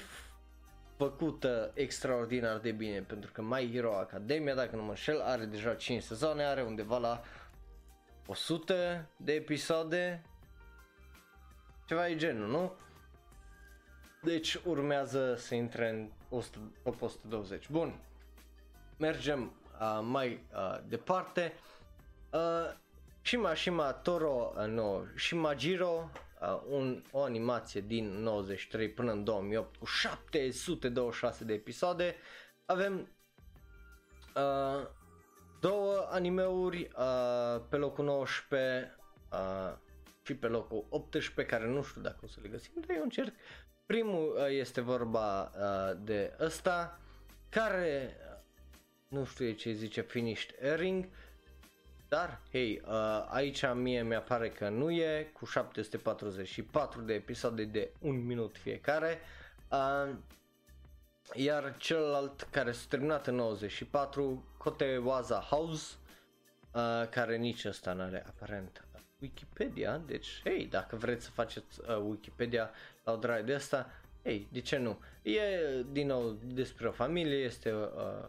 făcută 0.97 1.71
extraordinar 1.75 2.59
de 2.59 2.71
bine 2.71 3.01
pentru 3.01 3.31
că 3.33 3.43
My 3.43 3.71
Hero 3.73 3.97
Academia, 3.97 4.55
dacă 4.55 4.77
nu 4.77 4.83
mă 4.83 4.89
înșel, 4.89 5.21
are 5.21 5.45
deja 5.45 5.75
5 5.75 6.03
sezoane, 6.03 6.45
are 6.45 6.63
undeva 6.63 6.99
la 6.99 7.23
100 8.27 9.09
de 9.17 9.33
episoade, 9.33 10.23
ceva 11.87 12.09
e 12.09 12.17
genul, 12.17 12.49
nu? 12.49 12.73
Deci 14.23 14.55
urmează 14.55 15.35
să 15.35 15.55
intre 15.55 15.89
în 15.89 16.11
100, 16.29 16.59
120. 16.83 17.69
Bun, 17.69 18.01
mergem 18.97 19.53
uh, 19.81 20.01
mai 20.03 20.45
uh, 20.55 20.79
departe. 20.89 21.53
Uh, 22.31 22.75
Shima 23.23 23.55
Shima 23.55 23.93
Toro 23.93 24.53
uh, 24.57 24.67
no 24.67 25.03
Shimajiro 25.17 26.11
uh, 26.41 26.63
un, 26.69 27.03
o 27.11 27.23
animație 27.23 27.81
din 27.81 28.09
93 28.23 28.91
până 28.91 29.13
în 29.13 29.25
2008 29.25 29.77
cu 29.77 29.85
726 29.85 31.45
de 31.45 31.53
episoade. 31.53 32.17
Avem 32.65 33.09
uh, 34.35 34.87
două 35.69 36.09
animeuri 36.11 36.89
uh, 36.99 37.61
pe 37.69 37.77
locul 37.77 38.05
19 38.05 38.97
uh, 39.33 39.73
și 40.23 40.35
pe 40.35 40.47
locul 40.47 40.87
18 40.89 41.55
care 41.55 41.71
nu 41.71 41.83
știu 41.83 42.01
dacă 42.01 42.19
o 42.23 42.27
să 42.27 42.39
le 42.43 42.49
găsim, 42.49 42.73
dar 42.87 42.97
eu 42.97 43.03
încerc. 43.03 43.35
Primul 43.87 44.37
uh, 44.37 44.47
este 44.49 44.81
vorba 44.81 45.43
uh, 45.43 45.97
de 46.05 46.33
ăsta 46.41 47.01
care 47.49 48.17
nu 49.09 49.25
știu 49.25 49.51
ce 49.51 49.73
zice 49.73 50.01
finished 50.01 50.55
airing 50.63 51.09
dar, 52.09 52.41
hei, 52.51 52.83
uh, 52.87 53.27
aici 53.29 53.65
mie 53.75 54.03
mi-apare 54.03 54.51
că 54.51 54.69
nu 54.69 54.91
e, 54.91 55.31
cu 55.33 55.45
744 55.45 57.01
de 57.01 57.15
episoade 57.15 57.65
de 57.65 57.91
un 58.01 58.27
minut 58.27 58.57
fiecare. 58.59 59.19
Uh, 59.71 60.15
iar 61.35 61.77
celălalt 61.77 62.49
care 62.51 62.73
s-a 62.73 62.87
terminat 62.89 63.27
în 63.27 63.35
94, 63.35 64.45
Kote 64.57 64.97
Waza 65.05 65.41
House, 65.41 65.95
uh, 66.73 67.09
care 67.11 67.37
nici 67.37 67.65
ăsta 67.65 67.93
nu 67.93 68.03
are 68.03 68.25
aparent 68.27 68.87
Wikipedia, 69.21 70.03
deci, 70.07 70.41
hei, 70.45 70.67
dacă 70.67 70.97
vreți 70.97 71.25
să 71.25 71.31
faceți 71.31 71.81
uh, 71.81 71.97
Wikipedia 71.97 72.71
la 73.05 73.13
o 73.13 73.17
drag 73.17 73.45
de 73.45 73.55
asta, 73.55 73.91
hei, 74.23 74.49
de 74.53 74.61
ce 74.61 74.77
nu? 74.77 74.99
E, 75.23 75.41
din 75.93 76.07
nou, 76.07 76.39
despre 76.45 76.89
o 76.89 76.93
familie, 76.93 77.37
este 77.37 77.73
uh, 77.73 78.29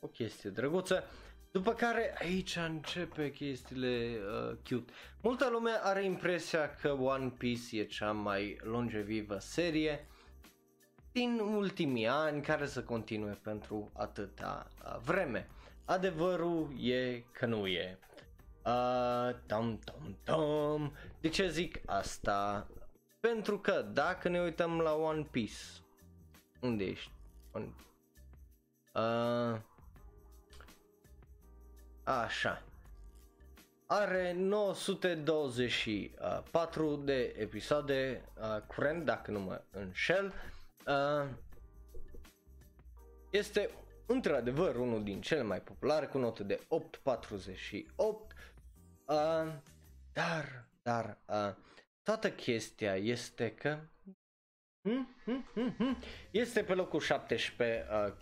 o 0.00 0.06
chestie 0.06 0.50
drăguță. 0.50 1.04
După 1.50 1.72
care 1.72 2.14
aici 2.18 2.56
începe 2.56 3.30
chestiile 3.30 4.16
uh, 4.16 4.56
cute. 4.68 4.92
Multă 5.22 5.48
lume 5.50 5.70
are 5.82 6.04
impresia 6.04 6.74
că 6.74 6.92
One 6.92 7.32
Piece 7.38 7.78
e 7.78 7.84
cea 7.84 8.12
mai 8.12 8.58
longevivă 8.62 9.38
serie 9.38 10.06
din 11.18 11.38
ultimii 11.38 12.06
ani 12.06 12.42
care 12.42 12.66
să 12.66 12.82
continue 12.82 13.38
pentru 13.42 13.90
atâta 13.92 14.66
uh, 14.84 14.96
vreme. 15.04 15.48
Adevărul 15.84 16.68
e 16.80 17.22
că 17.32 17.46
nu 17.46 17.66
e. 17.66 17.98
Uh, 18.64 19.30
tom, 19.46 19.78
tom, 19.78 20.16
tom. 20.24 20.92
De 21.20 21.28
ce 21.28 21.48
zic 21.48 21.80
asta? 21.86 22.66
Pentru 23.20 23.58
că 23.58 23.86
dacă 23.92 24.28
ne 24.28 24.40
uităm 24.40 24.80
la 24.80 24.94
One 24.94 25.26
Piece, 25.30 25.54
unde 26.60 26.84
ești? 26.84 27.10
One... 27.52 27.68
Uh, 28.94 29.56
Așa. 32.04 32.62
Are 33.86 34.32
924 34.32 36.96
de 36.96 37.34
episoade 37.38 38.24
uh, 38.40 38.58
curent, 38.66 39.04
dacă 39.04 39.30
nu 39.30 39.40
mă 39.40 39.62
înșel. 39.70 40.26
Uh, 40.26 40.32
este 43.30 43.70
într-adevăr 44.06 44.76
unul 44.76 45.04
din 45.04 45.20
cele 45.20 45.42
mai 45.42 45.60
populare 45.60 46.06
cu 46.06 46.18
notă 46.18 46.42
de 46.42 46.60
8.48 46.60 47.84
uh, 47.96 49.54
dar, 50.12 50.68
dar 50.82 51.18
uh, 51.26 51.54
toată 52.02 52.30
chestia 52.30 52.96
este 52.96 53.54
că 53.54 53.78
hmm, 54.82 55.14
hmm, 55.24 55.44
hmm, 55.52 55.74
hmm, 55.76 55.96
este 56.30 56.62
pe 56.62 56.74
locul 56.74 57.00
17 57.00 57.86
uh, 57.90 58.12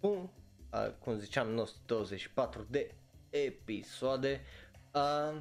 cu 0.00 0.32
uh, 0.72 0.90
cum 0.98 1.18
ziceam, 1.18 1.48
924 1.48 2.66
de 2.70 2.94
episoade. 3.30 4.40
Uh, 4.92 5.40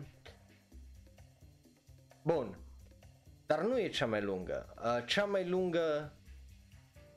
bun, 2.21 2.57
dar 3.45 3.61
nu 3.61 3.79
e 3.79 3.89
cea 3.89 4.05
mai 4.05 4.21
lungă. 4.21 4.73
Uh, 4.83 5.05
cea 5.05 5.25
mai 5.25 5.47
lungă, 5.47 6.16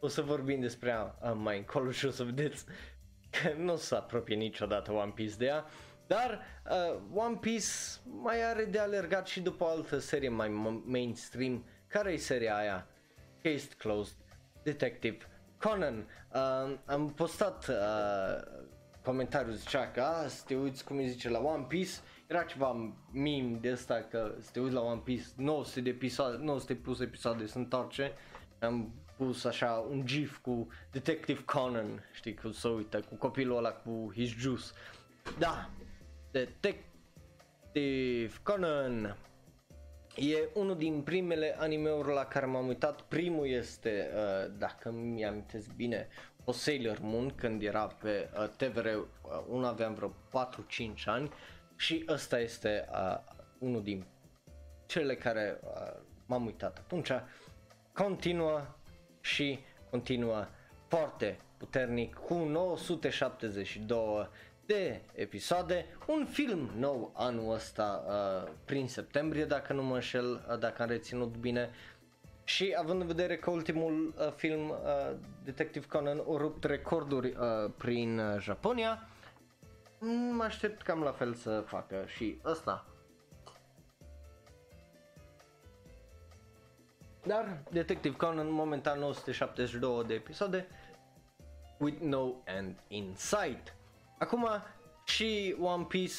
o 0.00 0.08
să 0.08 0.22
vorbim 0.22 0.60
despre 0.60 0.88
ea 0.88 1.18
uh, 1.22 1.32
mai 1.34 1.58
încolo 1.58 1.90
și 1.90 2.06
o 2.06 2.10
să 2.10 2.24
vedeți 2.24 2.64
că 3.30 3.52
nu 3.56 3.72
o 3.72 3.76
să 3.76 3.94
apropie 3.94 4.36
niciodată 4.36 4.92
One 4.92 5.12
Piece 5.14 5.36
de 5.36 5.44
ea. 5.44 5.64
Dar 6.06 6.40
uh, 6.70 7.00
One 7.14 7.36
Piece 7.40 7.66
mai 8.04 8.44
are 8.44 8.64
de 8.64 8.78
alergat 8.78 9.26
și 9.26 9.40
după 9.40 9.64
o 9.64 9.68
altă 9.68 9.98
serie 9.98 10.28
mai 10.28 10.48
mainstream. 10.84 11.64
Care 11.86 12.12
e 12.12 12.16
seria 12.16 12.56
aia? 12.56 12.86
Case 13.42 13.68
Closed 13.78 14.16
Detective 14.62 15.18
Conan, 15.58 16.06
uh, 16.34 16.76
am 16.84 17.12
postat 17.14 17.68
uh, 17.68 17.76
comentariul 19.04 19.54
zicea 19.54 19.90
că 19.90 20.00
a, 20.00 20.28
să 20.28 20.42
te 20.46 20.54
uiți 20.54 20.84
cum 20.84 20.96
îi 20.96 21.08
zice 21.08 21.28
la 21.28 21.38
One 21.38 21.64
Piece, 21.68 21.92
era 22.26 22.42
ceva 22.42 22.94
meme 23.12 23.58
de 23.60 23.70
asta 23.70 24.06
că 24.10 24.34
să 24.38 24.50
te 24.52 24.60
uiți 24.60 24.74
la 24.74 24.80
One 24.80 25.00
Piece, 25.04 25.24
900 25.36 25.80
de 25.80 25.90
episoade, 25.90 26.36
900 26.36 26.74
plus 26.74 27.00
episoade 27.00 27.46
se 27.46 27.58
întoarce, 27.58 28.12
am 28.58 28.92
pus 29.24 29.44
așa 29.44 29.86
un 29.90 30.06
gif 30.06 30.38
cu 30.38 30.68
Detective 30.90 31.42
Conan, 31.44 32.04
știi, 32.12 32.34
că 32.34 32.50
să 32.50 32.68
uită, 32.68 33.00
cu 33.00 33.14
copilul 33.14 33.56
ăla 33.56 33.70
cu 33.70 34.10
his 34.14 34.28
juice. 34.28 34.64
Da, 35.38 35.70
Detective 36.30 38.32
Conan, 38.42 39.16
E 40.14 40.48
unul 40.54 40.76
din 40.76 41.02
primele 41.02 41.56
animeuri 41.58 42.12
la 42.12 42.24
care 42.24 42.46
m-am 42.46 42.66
uitat. 42.66 43.00
Primul 43.00 43.46
este, 43.46 44.10
uh, 44.14 44.52
dacă 44.58 44.90
mi-am 44.90 45.46
bine, 45.76 46.08
o 46.44 46.52
Sailor 46.52 46.98
Moon 47.00 47.34
când 47.34 47.62
era 47.62 47.86
pe 47.86 48.30
uh, 48.38 48.48
TVR, 48.56 48.86
uh, 48.86 49.02
unul 49.48 49.64
aveam 49.64 49.94
vreo 49.94 50.08
4-5 50.08 50.12
ani 51.04 51.30
și 51.76 52.04
ăsta 52.08 52.38
este 52.38 52.88
uh, 52.92 53.18
unul 53.58 53.82
din 53.82 54.06
cele 54.86 55.14
care 55.14 55.60
uh, 55.62 56.00
m-am 56.26 56.44
uitat 56.44 56.78
atunci. 56.78 57.10
Continuă 57.92 58.60
și 59.20 59.58
continuă 59.90 60.46
foarte 60.88 61.38
puternic 61.56 62.14
cu 62.14 62.34
972 62.34 64.28
de 64.66 65.00
episoade, 65.14 65.86
un 66.06 66.26
film 66.26 66.70
nou 66.76 67.12
anul 67.14 67.52
ăsta 67.54 68.04
uh, 68.06 68.52
prin 68.64 68.88
septembrie 68.88 69.44
dacă 69.44 69.72
nu 69.72 69.82
mă 69.82 69.94
înșel, 69.94 70.46
uh, 70.50 70.58
dacă 70.58 70.82
am 70.82 70.88
reținut 70.88 71.36
bine 71.36 71.70
și 72.44 72.74
având 72.78 73.00
în 73.00 73.06
vedere 73.06 73.36
că 73.36 73.50
ultimul 73.50 74.14
uh, 74.18 74.32
film 74.36 74.68
uh, 74.68 74.76
Detective 75.44 75.86
Conan 75.86 76.18
a 76.18 76.36
rupt 76.36 76.64
recorduri 76.64 77.28
uh, 77.28 77.70
prin 77.76 78.18
uh, 78.18 78.40
Japonia, 78.40 79.08
mă 80.36 80.42
aștept 80.42 80.82
cam 80.82 81.02
la 81.02 81.12
fel 81.12 81.34
să 81.34 81.64
facă 81.66 82.04
și 82.06 82.38
ăsta. 82.44 82.89
Dar 87.26 87.62
Detective 87.70 88.16
Conan 88.16 88.50
momentan 88.50 88.98
972 88.98 90.04
de 90.06 90.14
episoade 90.14 90.66
with 91.78 92.00
no 92.00 92.34
end 92.44 92.76
in 92.88 93.14
sight. 93.16 93.74
Acum 94.18 94.48
și 95.04 95.56
One 95.60 95.84
Piece 95.84 96.14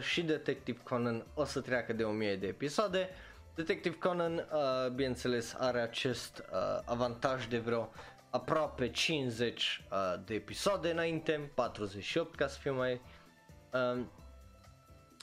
100% 0.00 0.02
și 0.02 0.22
Detective 0.22 0.78
Conan 0.82 1.26
o 1.34 1.44
să 1.44 1.60
treacă 1.60 1.92
de 1.92 2.04
1000 2.04 2.36
de 2.36 2.46
episoade. 2.46 3.08
Detective 3.54 3.94
Conan, 3.98 4.34
uh, 4.34 4.90
bineînțeles, 4.90 5.54
are 5.58 5.80
acest 5.80 6.38
uh, 6.52 6.80
avantaj 6.84 7.46
de 7.46 7.58
vreo 7.58 7.90
aproape 8.30 8.90
50 8.90 9.84
uh, 9.90 10.14
de 10.24 10.34
episoade 10.34 10.90
înainte, 10.90 11.50
48 11.54 12.34
ca 12.34 12.46
să 12.46 12.58
fiu 12.58 12.74
mai 12.74 13.00
uh, 13.72 14.04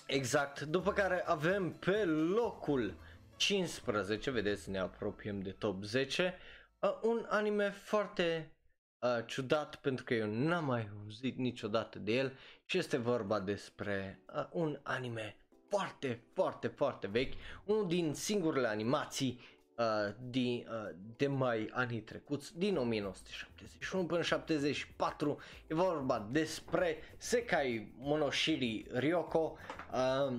exact. 0.07 0.61
După 0.61 0.91
care 0.91 1.23
avem 1.25 1.71
pe 1.71 2.05
locul 2.05 2.93
15, 3.37 4.31
vedeți, 4.31 4.69
ne 4.69 4.79
apropiem 4.79 5.41
de 5.41 5.51
top 5.51 5.83
10, 5.83 6.37
uh, 6.79 6.97
un 7.01 7.25
anime 7.29 7.69
foarte 7.69 8.51
uh, 8.99 9.25
ciudat 9.25 9.75
pentru 9.75 10.03
că 10.03 10.13
eu 10.13 10.27
n-am 10.27 10.65
mai 10.65 10.89
auzit 11.01 11.37
niciodată 11.37 11.99
de 11.99 12.11
el 12.11 12.37
și 12.65 12.77
este 12.77 12.97
vorba 12.97 13.39
despre 13.39 14.23
uh, 14.35 14.47
un 14.51 14.79
anime 14.83 15.37
foarte, 15.69 16.23
foarte, 16.33 16.67
foarte 16.67 17.07
vechi, 17.07 17.33
unul 17.65 17.87
din 17.87 18.13
singurele 18.13 18.67
animații 18.67 19.39
uh, 19.77 20.13
din, 20.29 20.67
uh, 20.69 20.95
de 21.17 21.27
mai 21.27 21.69
anii 21.73 22.01
trecuți, 22.01 22.57
din 22.57 22.77
1971 22.77 24.05
până 24.05 24.21
74, 24.21 25.39
e 25.67 25.73
vorba 25.73 26.27
despre 26.31 26.97
Sekai 27.17 27.93
Monoshiri 27.97 28.85
Ryoko, 28.93 29.57
uh, 29.93 30.37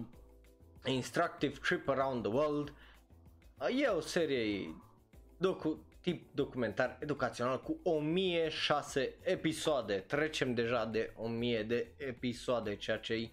Instructive 0.84 1.58
Trip 1.62 1.88
Around 1.88 2.22
the 2.22 2.32
World, 2.32 2.68
uh, 2.68 2.74
e 3.64 3.86
o 3.86 4.00
serie 4.00 4.74
docu- 5.36 5.84
tip 6.00 6.34
documentar 6.34 6.96
educațional 7.00 7.60
cu 7.60 7.78
1006 7.82 9.14
episoade, 9.22 10.04
trecem 10.06 10.54
deja 10.54 10.84
de 10.84 11.12
1000 11.16 11.62
de 11.62 11.92
episoade, 11.96 12.76
ceea 12.76 12.98
ce 12.98 13.14
e 13.14 13.30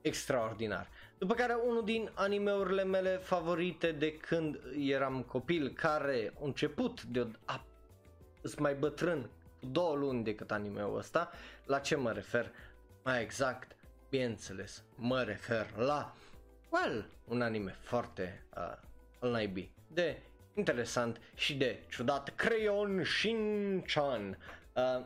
extraordinar. 0.00 0.88
După 1.18 1.34
care 1.34 1.54
unul 1.54 1.84
din 1.84 2.10
animeurile 2.14 2.84
mele 2.84 3.16
favorite 3.16 3.92
de 3.92 4.16
când 4.16 4.60
eram 4.78 5.22
copil, 5.22 5.68
care 5.68 6.32
a 6.34 6.44
început 6.44 7.02
de 7.02 7.26
a 7.44 7.64
mai 8.58 8.74
bătrân 8.74 9.30
cu 9.60 9.66
două 9.66 9.94
luni 9.94 10.24
decât 10.24 10.50
animeul 10.50 10.98
ăsta, 10.98 11.30
la 11.64 11.78
ce 11.78 11.96
mă 11.96 12.12
refer? 12.12 12.52
Mai 13.04 13.22
exact, 13.22 13.76
bineînțeles, 14.08 14.84
mă 14.94 15.22
refer 15.22 15.76
la, 15.76 16.14
well, 16.70 17.08
un 17.24 17.42
anime 17.42 17.76
foarte 17.80 18.46
uh, 18.56 18.85
al 19.18 19.30
naibii, 19.30 19.74
de 19.88 20.22
interesant 20.54 21.20
și 21.34 21.56
de 21.56 21.78
ciudat, 21.88 22.32
Crayon 22.34 23.02
Shin-chan. 23.04 24.38
Uh, 24.72 25.04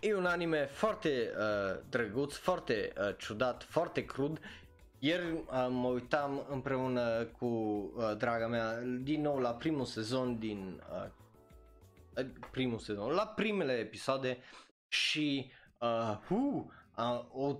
e 0.00 0.14
un 0.14 0.26
anime 0.26 0.64
foarte 0.64 1.30
uh, 1.38 1.80
drăguț, 1.88 2.34
foarte 2.34 2.92
uh, 2.98 3.14
ciudat, 3.18 3.62
foarte 3.62 4.04
crud 4.04 4.40
ieri 4.98 5.32
uh, 5.32 5.66
mă 5.70 5.88
uitam 5.88 6.46
împreună 6.48 7.24
cu 7.24 7.46
uh, 7.46 8.16
draga 8.16 8.46
mea 8.46 8.80
din 8.80 9.20
nou 9.20 9.38
la 9.38 9.50
primul 9.54 9.84
sezon 9.84 10.38
din 10.38 10.82
uh, 10.92 11.06
primul 12.50 12.78
sezon, 12.78 13.12
la 13.12 13.26
primele 13.26 13.72
episoade 13.72 14.38
și 14.88 15.50
uh, 15.78 16.16
uh, 16.28 16.62
uh, 16.96 17.24
o, 17.32 17.56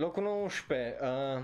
Locul 0.00 0.26
11, 0.26 0.98
uh, 1.02 1.42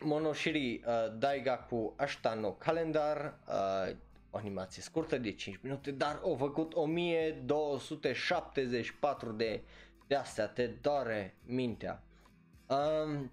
Monoshiri 0.00 0.82
uh, 0.86 0.92
Daigaku 1.18 1.94
Ashtano 1.96 2.52
Calendar, 2.52 3.38
uh, 3.48 3.88
o 4.30 4.38
animație 4.38 4.82
scurtă 4.82 5.18
de 5.18 5.32
5 5.32 5.58
minute, 5.62 5.90
dar 5.90 6.20
au 6.22 6.36
făcut 6.36 6.74
1274 6.74 9.32
de, 9.32 9.62
de 10.06 10.14
astea, 10.14 10.46
te 10.46 10.66
doare 10.66 11.36
mintea. 11.44 12.02
Um, 12.66 13.30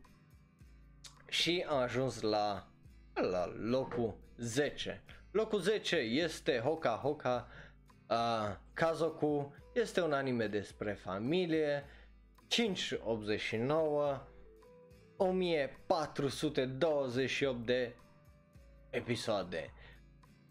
și 1.34 1.66
am 1.70 1.78
ajuns 1.78 2.22
la, 2.22 2.68
la 3.14 3.54
locul 3.62 4.16
10. 4.38 5.04
Locul 5.32 5.60
10 5.60 5.96
este 5.96 6.60
Hoka 6.60 6.90
Hoka 6.90 7.48
uh, 8.10 8.56
Kazoku, 8.74 9.56
este 9.74 10.02
un 10.02 10.14
anime 10.14 10.48
despre 10.48 10.94
familie, 10.94 11.86
589 12.48 14.28
1428 15.18 17.66
de 17.66 17.96
episoade. 18.90 19.74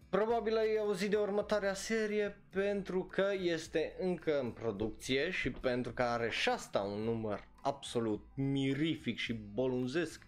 Probabil 0.09 0.57
ai 0.57 0.77
auzit 0.79 1.09
de 1.09 1.17
următoarea 1.17 1.73
serie 1.73 2.41
pentru 2.49 3.03
că 3.03 3.31
este 3.41 3.95
încă 3.99 4.39
în 4.39 4.51
producție 4.51 5.29
și 5.29 5.51
pentru 5.51 5.91
că 5.91 6.03
are 6.03 6.29
și 6.29 6.49
asta 6.49 6.81
un 6.81 7.01
număr 7.01 7.47
absolut 7.61 8.25
mirific 8.35 9.17
și 9.17 9.33
bolunzesc 9.33 10.27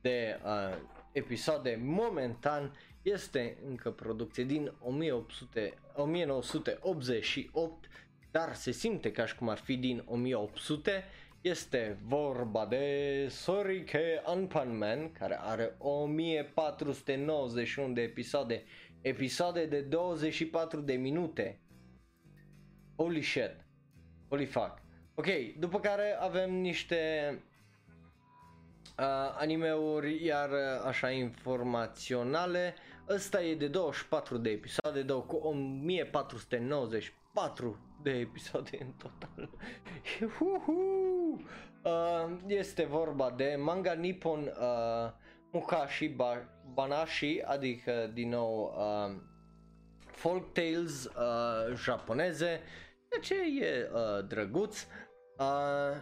de 0.00 0.40
uh, 0.44 0.76
episoade 1.12 1.80
momentan 1.82 2.76
este 3.02 3.58
încă 3.68 3.90
producție 3.90 4.44
din 4.44 4.72
1800, 4.80 5.74
1988 5.94 7.88
dar 8.30 8.54
se 8.54 8.70
simte 8.70 9.12
ca 9.12 9.26
și 9.26 9.34
cum 9.34 9.48
ar 9.48 9.58
fi 9.58 9.76
din 9.76 10.02
1800. 10.06 11.04
Este 11.40 11.98
vorba 12.02 12.66
de 12.66 13.26
Sorike 13.30 14.22
Anpan 14.24 14.76
Man, 14.76 15.12
care 15.12 15.38
are 15.40 15.74
1491 15.78 17.92
de 17.92 18.00
episoade, 18.00 18.64
episoade 19.00 19.66
de 19.66 19.80
24 19.80 20.80
de 20.80 20.92
minute. 20.92 21.60
Holy 22.96 23.22
shit. 23.22 23.66
Holy 24.28 24.46
fuck. 24.46 24.82
Ok, 25.14 25.26
după 25.58 25.80
care 25.80 26.16
avem 26.20 26.54
niște 26.54 27.30
uh, 27.34 27.40
animeuri 29.38 30.24
iar 30.24 30.50
uh, 30.50 30.56
așa 30.86 31.10
informaționale. 31.10 32.74
Ăsta 33.08 33.42
e 33.42 33.54
de 33.54 33.68
24 33.68 34.36
de 34.38 34.50
episoade, 34.50 35.02
dau 35.02 35.22
cu 35.22 35.36
1494 35.36 37.78
de 38.02 38.10
episoade 38.10 38.78
în 38.80 38.92
total. 38.92 39.50
uh, 41.82 42.36
este 42.46 42.84
vorba 42.84 43.30
de 43.36 43.56
manga 43.58 43.92
Nippon 43.92 44.40
uh, 44.40 45.10
Mukashi 45.52 46.08
ba- 46.08 46.48
Banashi, 46.72 47.40
adică 47.44 48.10
din 48.12 48.28
nou 48.28 48.74
uh, 48.76 49.10
folk 50.06 50.52
tales 50.52 51.04
uh, 51.04 51.74
japoneze, 51.74 52.60
de 53.08 53.18
ce 53.20 53.34
e 53.60 53.90
uh, 53.92 54.26
drăguț. 54.26 54.86
Uh, 55.38 55.96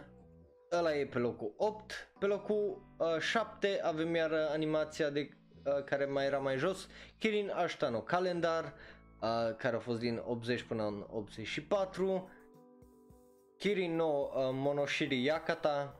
ăla 0.71 0.95
e 0.95 1.05
pe 1.05 1.17
locul 1.17 1.53
8, 1.57 2.11
pe 2.19 2.25
locul 2.25 2.86
uh, 2.97 3.19
7 3.19 3.79
avem 3.83 4.15
iar 4.15 4.31
animația 4.51 5.09
de 5.09 5.29
uh, 5.65 5.83
care 5.83 6.05
mai 6.05 6.25
era 6.25 6.37
mai 6.37 6.57
jos, 6.57 6.87
Kirin 7.19 7.51
Ashtano 7.55 7.99
Calendar, 7.99 8.73
uh, 9.21 9.55
care 9.57 9.75
a 9.75 9.79
fost 9.79 9.99
din 9.99 10.21
80 10.25 10.61
până 10.61 10.83
în 10.83 11.05
84, 11.09 12.29
Kirin 13.57 13.95
no 13.95 14.05
uh, 14.05 14.29
Monoshiri 14.51 15.23
Yakata, 15.23 15.99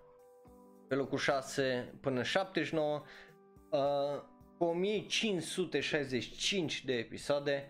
pe 0.88 0.96
locul 0.96 1.18
6 1.18 1.94
până 2.02 2.18
în 2.18 2.24
79, 2.24 3.04
uh, 3.70 3.80
cu 4.58 4.64
1565 4.64 6.86
de 6.86 6.94
episoade, 6.94 7.70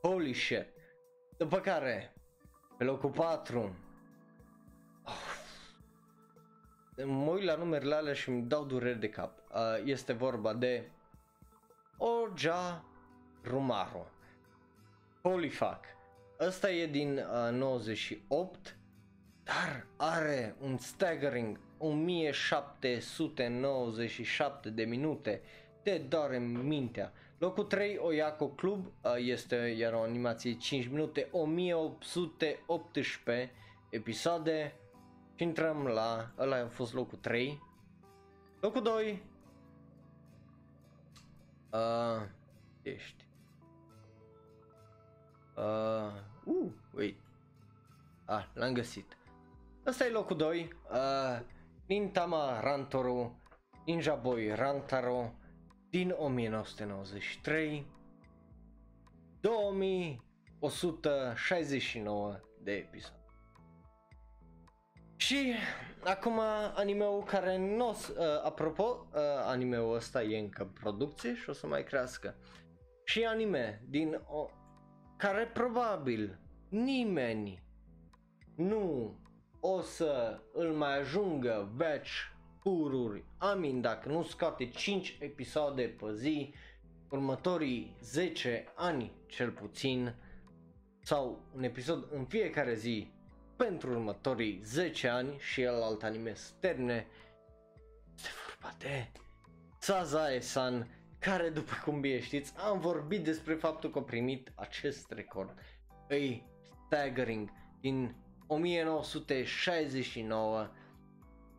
Holy 0.01 0.33
shit! 0.33 0.67
După 1.37 1.59
care, 1.59 2.13
pe 2.77 2.83
locul 2.83 3.09
4, 3.09 3.75
oh, 5.05 5.41
mă 7.05 7.31
uit 7.31 7.43
la 7.43 7.55
numerele 7.55 7.95
alea 7.95 8.13
și 8.13 8.29
îmi 8.29 8.43
dau 8.43 8.65
dureri 8.65 8.99
de 8.99 9.09
cap. 9.09 9.37
Uh, 9.53 9.81
este 9.85 10.13
vorba 10.13 10.53
de 10.53 10.91
Oja 11.97 12.85
Rumaru. 13.43 14.11
Holy 15.21 15.49
fuck. 15.49 15.85
Ăsta 16.39 16.71
e 16.71 16.87
din 16.87 17.17
uh, 17.17 17.51
98, 17.51 18.77
dar 19.43 19.87
are 19.97 20.55
un 20.59 20.77
staggering 20.77 21.59
1797 21.83 24.69
de 24.69 24.83
minute. 24.83 25.41
Te 25.81 25.97
doare 25.97 26.39
mintea. 26.39 27.13
Locul 27.37 27.63
3, 27.63 27.97
Oyako 27.97 28.47
Club, 28.47 28.85
este 29.17 29.55
iar 29.55 29.93
o 29.93 30.01
animație 30.01 30.57
5 30.57 30.87
minute, 30.87 31.27
1818 31.31 33.51
episoade 33.89 34.75
și 35.35 35.43
intrăm 35.43 35.85
la, 35.85 36.31
ăla 36.37 36.55
a 36.55 36.67
fost 36.67 36.93
locul 36.93 37.17
3. 37.17 37.61
Locul 38.59 38.81
2, 38.81 39.23
uh, 41.71 42.21
ești. 42.81 43.25
Uh, 45.55 46.13
uh, 46.43 46.71
wait. 46.95 47.17
Ah, 48.25 48.45
l-am 48.53 48.73
găsit. 48.73 49.17
Ăsta 49.85 50.05
e 50.05 50.09
locul 50.09 50.37
2. 50.37 50.75
Uh, 50.91 51.39
Nintama 51.87 52.59
Rantoro 52.59 53.31
Ninja 53.85 54.15
Boy 54.15 54.55
Rantaro 54.55 55.33
din 55.89 56.15
1993. 56.17 57.87
2169 59.41 62.39
de 62.59 62.71
episoade. 62.71 63.23
Și 65.15 65.53
acum 66.03 66.39
animeul 66.75 67.23
care 67.23 67.57
nu, 67.57 67.89
uh, 67.89 67.95
apropo, 68.43 69.07
uh, 69.13 69.19
animeul 69.45 69.95
ăsta 69.95 70.23
e 70.23 70.39
încă 70.39 70.63
în 70.63 70.69
producție 70.69 71.35
și 71.35 71.49
o 71.49 71.53
să 71.53 71.67
mai 71.67 71.83
crească. 71.83 72.35
Și 73.03 73.23
anime 73.23 73.83
din 73.89 74.21
o, 74.25 74.49
care 75.17 75.45
probabil 75.45 76.39
nimeni 76.69 77.63
nu 78.55 79.15
o 79.65 79.81
să 79.81 80.39
îl 80.53 80.73
mai 80.73 80.99
ajungă 80.99 81.71
veci 81.75 82.31
pururi. 82.59 83.23
Amin, 83.37 83.81
dacă 83.81 84.09
nu 84.09 84.23
scoate 84.23 84.69
5 84.69 85.17
episoade 85.19 85.83
pe 85.83 86.13
zi, 86.15 86.53
următorii 87.09 87.95
10 88.01 88.71
ani 88.75 89.11
cel 89.27 89.51
puțin, 89.51 90.15
sau 91.01 91.41
un 91.55 91.63
episod 91.63 92.07
în 92.11 92.25
fiecare 92.25 92.73
zi 92.73 93.11
pentru 93.55 93.89
următorii 93.89 94.61
10 94.63 95.07
ani 95.07 95.37
și 95.39 95.61
el 95.61 95.81
alt 95.81 96.03
anime 96.03 96.33
se 96.33 96.51
termine, 96.59 97.07
este 98.15 98.29
vorba 98.47 98.75
de 98.77 99.11
Sazae-san, 99.79 100.87
care 101.19 101.49
după 101.49 101.73
cum 101.83 101.99
bine 101.99 102.21
știți 102.21 102.53
am 102.57 102.79
vorbit 102.79 103.23
despre 103.23 103.53
faptul 103.53 103.89
că 103.89 103.99
a 103.99 104.01
primit 104.01 104.51
acest 104.55 105.11
record. 105.11 105.53
Îi 106.07 106.45
staggering 106.85 107.49
din 107.79 108.15
1969 108.53 110.69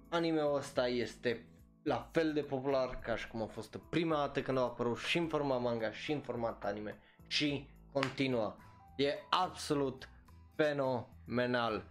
Animeul 0.09 0.57
ăsta 0.57 0.89
este 0.89 1.47
la 1.83 2.09
fel 2.13 2.33
de 2.33 2.41
popular 2.41 2.99
ca 2.99 3.17
și 3.17 3.29
cum 3.29 3.43
a 3.43 3.47
fost 3.47 3.79
prima 3.91 4.17
dată 4.17 4.43
când 4.43 4.59
a 4.59 4.61
apărut 4.61 4.99
și 4.99 5.19
în 5.19 5.27
format 5.27 5.61
manga 5.61 5.93
și 5.93 6.13
în 6.13 6.21
format 6.21 6.65
anime 6.65 6.99
și 7.27 7.69
continuă. 7.93 8.57
E 8.97 9.15
absolut 9.31 10.09
fenomenal. 10.55 11.85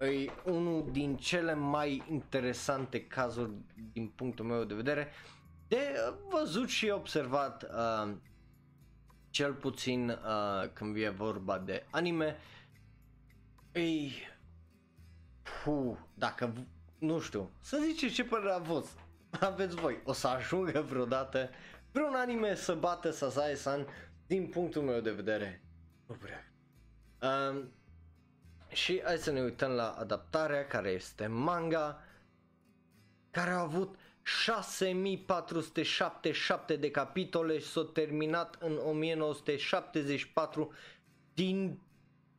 E 0.00 0.30
unul 0.44 0.88
din 0.90 1.16
cele 1.16 1.54
mai 1.54 2.02
interesante 2.10 3.06
cazuri 3.06 3.50
din 3.92 4.08
punctul 4.08 4.44
meu 4.44 4.64
de 4.64 4.74
vedere 4.74 5.08
de 5.68 5.94
văzut 6.28 6.68
și 6.68 6.88
observat 6.88 7.62
uh, 7.62 8.14
cel 9.30 9.52
puțin 9.52 10.08
uh, 10.08 10.70
când 10.72 10.96
e 10.96 11.08
vorba 11.08 11.58
de 11.58 11.86
anime. 11.90 12.36
Ei, 13.72 14.12
puh, 15.64 15.96
dacă 16.14 16.52
nu 16.98 17.20
știu, 17.20 17.50
să 17.60 17.78
ziceți 17.86 18.14
ce 18.14 18.24
părere 18.24 18.52
a 18.52 18.60
fost. 18.60 18.98
Aveți 19.40 19.74
voi, 19.74 20.00
o 20.04 20.12
să 20.12 20.26
ajungă 20.26 20.80
vreodată 20.80 21.50
vreun 21.92 22.14
anime 22.14 22.54
să 22.54 22.74
bată 22.74 23.10
Sazae-san 23.10 23.86
din 24.26 24.46
punctul 24.46 24.82
meu 24.82 25.00
de 25.00 25.10
vedere. 25.10 25.62
Nu 26.06 26.14
prea. 26.14 26.52
Um, 27.22 27.72
și 28.68 29.00
hai 29.04 29.16
să 29.16 29.30
ne 29.30 29.40
uităm 29.40 29.70
la 29.70 29.90
adaptarea 29.90 30.66
care 30.66 30.90
este 30.90 31.26
manga 31.26 32.02
care 33.30 33.50
a 33.50 33.60
avut 33.60 33.94
6477 34.22 36.76
de 36.76 36.90
capitole 36.90 37.58
și 37.58 37.66
s-a 37.66 37.90
terminat 37.92 38.56
în 38.60 38.80
1974 38.84 40.72
din 41.34 41.80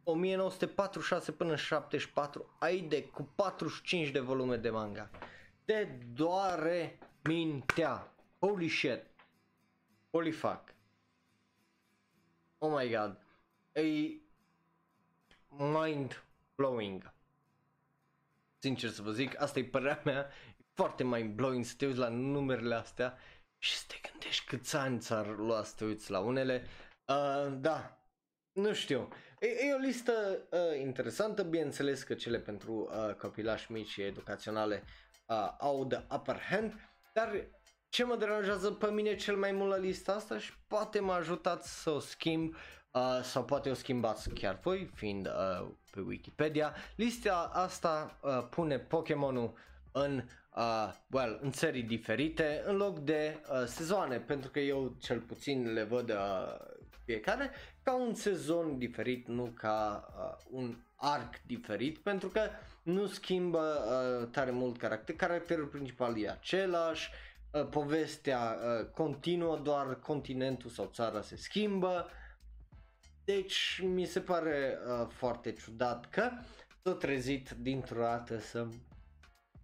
1946 0.05 1.31
până 1.31 1.49
în 1.49 1.55
74 1.55 2.55
ai 2.59 2.79
de 2.79 3.03
cu 3.03 3.29
45 3.35 4.09
de 4.09 4.19
volume 4.19 4.57
de 4.57 4.69
manga. 4.69 5.09
Te 5.65 5.83
doare 6.13 6.99
mintea. 7.23 8.13
Holy 8.39 8.69
shit. 8.69 9.03
Holy 10.11 10.31
fuck. 10.31 10.73
Oh 12.57 12.71
my 12.77 12.89
god. 12.89 13.17
E 13.71 14.21
mind 15.57 16.23
blowing. 16.55 17.13
Sincer 18.59 18.89
să 18.89 19.01
vă 19.01 19.11
zic, 19.11 19.41
asta 19.41 19.59
e 19.59 19.63
părerea 19.63 20.01
mea. 20.05 20.29
E 20.57 20.63
foarte 20.73 21.03
mind 21.03 21.35
blowing 21.35 21.65
să 21.65 21.73
te 21.77 21.85
uiți 21.85 21.99
la 21.99 22.07
numerele 22.07 22.75
astea 22.75 23.17
și 23.57 23.75
să 23.75 23.83
te 23.87 24.09
gândești 24.09 24.45
câți 24.45 24.75
ani 24.75 24.99
ți-ar 24.99 25.27
lua 25.37 25.63
să 25.63 25.73
te 25.75 25.85
uiți 25.85 26.11
la 26.11 26.19
unele. 26.19 26.67
Uh, 27.05 27.53
da, 27.57 27.97
nu 28.51 28.73
știu. 28.73 29.09
E, 29.39 29.47
e 29.47 29.73
o 29.73 29.77
listă 29.77 30.11
uh, 30.51 30.79
interesantă, 30.79 31.43
bineînțeles 31.43 32.03
că 32.03 32.13
cele 32.13 32.39
pentru 32.39 32.89
uh, 32.91 33.13
copilași 33.13 33.71
mici 33.71 33.87
și 33.87 34.01
educaționale 34.01 34.83
uh, 35.27 35.55
au 35.59 35.85
de 35.85 36.03
upper 36.13 36.39
hand, 36.39 36.73
dar 37.13 37.47
ce 37.89 38.03
mă 38.03 38.15
deranjează 38.15 38.71
pe 38.71 38.91
mine 38.91 39.15
cel 39.15 39.35
mai 39.35 39.51
mult 39.51 39.69
la 39.69 39.77
lista 39.77 40.13
asta 40.13 40.37
și 40.37 40.53
poate 40.67 40.99
mă 40.99 41.13
ajutați 41.13 41.81
să 41.81 41.89
o 41.89 41.99
schimb 41.99 42.55
uh, 42.91 43.19
sau 43.23 43.45
poate 43.45 43.69
o 43.69 43.73
schimbați 43.73 44.29
chiar 44.29 44.59
voi, 44.61 44.91
fiind 44.93 45.27
uh, 45.27 45.67
pe 45.91 45.99
Wikipedia. 45.99 46.75
Lista 46.95 47.51
asta 47.53 48.19
uh, 48.21 48.47
pune 48.49 48.79
Pokémonul 48.79 49.53
în 49.91 50.23
uh, 50.55 50.93
well, 51.11 51.39
în 51.41 51.51
serii 51.51 51.83
diferite 51.83 52.63
în 52.65 52.75
loc 52.75 52.99
de 52.99 53.41
uh, 53.49 53.63
sezoane, 53.65 54.19
pentru 54.19 54.49
că 54.49 54.59
eu 54.59 54.95
cel 54.99 55.19
puțin 55.19 55.73
le 55.73 55.83
văd 55.83 56.09
uh, 56.09 56.75
fiecare 57.05 57.51
ca 57.85 57.95
un 57.95 58.13
sezon 58.13 58.77
diferit, 58.77 59.27
nu 59.27 59.45
ca 59.45 60.07
uh, 60.17 60.45
un 60.49 60.77
arc 60.95 61.41
diferit, 61.45 61.97
pentru 61.97 62.27
că 62.27 62.49
nu 62.83 63.05
schimbă 63.05 63.59
uh, 63.59 64.27
tare 64.29 64.51
mult 64.51 64.77
caracter. 64.77 65.15
Caracterul 65.15 65.65
principal 65.65 66.19
e 66.19 66.29
același, 66.29 67.09
uh, 67.51 67.67
povestea 67.69 68.57
uh, 68.57 68.85
continuă, 68.85 69.57
doar 69.57 69.99
continentul 69.99 70.69
sau 70.69 70.89
țara 70.93 71.21
se 71.21 71.35
schimbă. 71.35 72.07
Deci 73.25 73.81
mi 73.83 74.05
se 74.05 74.19
pare 74.19 74.77
uh, 74.87 75.07
foarte 75.09 75.51
ciudat 75.51 76.09
că 76.09 76.31
s-a 76.83 76.93
trezit 76.93 77.49
dintr-o 77.49 78.01
dată 78.01 78.39
să 78.39 78.67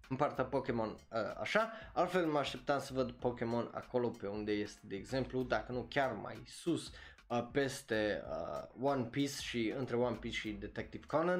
împartă 0.08 0.42
Pokémon 0.42 0.88
uh, 0.88 1.18
așa, 1.40 1.72
altfel 1.92 2.26
mă 2.26 2.38
așteptam 2.38 2.80
să 2.80 2.92
văd 2.92 3.10
Pokémon 3.10 3.70
acolo 3.74 4.08
pe 4.08 4.26
unde 4.26 4.52
este, 4.52 4.80
de 4.84 4.96
exemplu, 4.96 5.42
dacă 5.42 5.72
nu 5.72 5.86
chiar 5.88 6.12
mai 6.12 6.42
sus, 6.46 6.92
uh, 7.32 7.48
peste 7.52 8.22
uh, 8.28 8.88
One 8.90 9.02
Piece 9.02 9.40
și 9.40 9.74
între 9.76 9.96
One 9.96 10.16
Piece 10.16 10.38
și 10.38 10.50
Detective 10.50 11.06
Conan, 11.06 11.38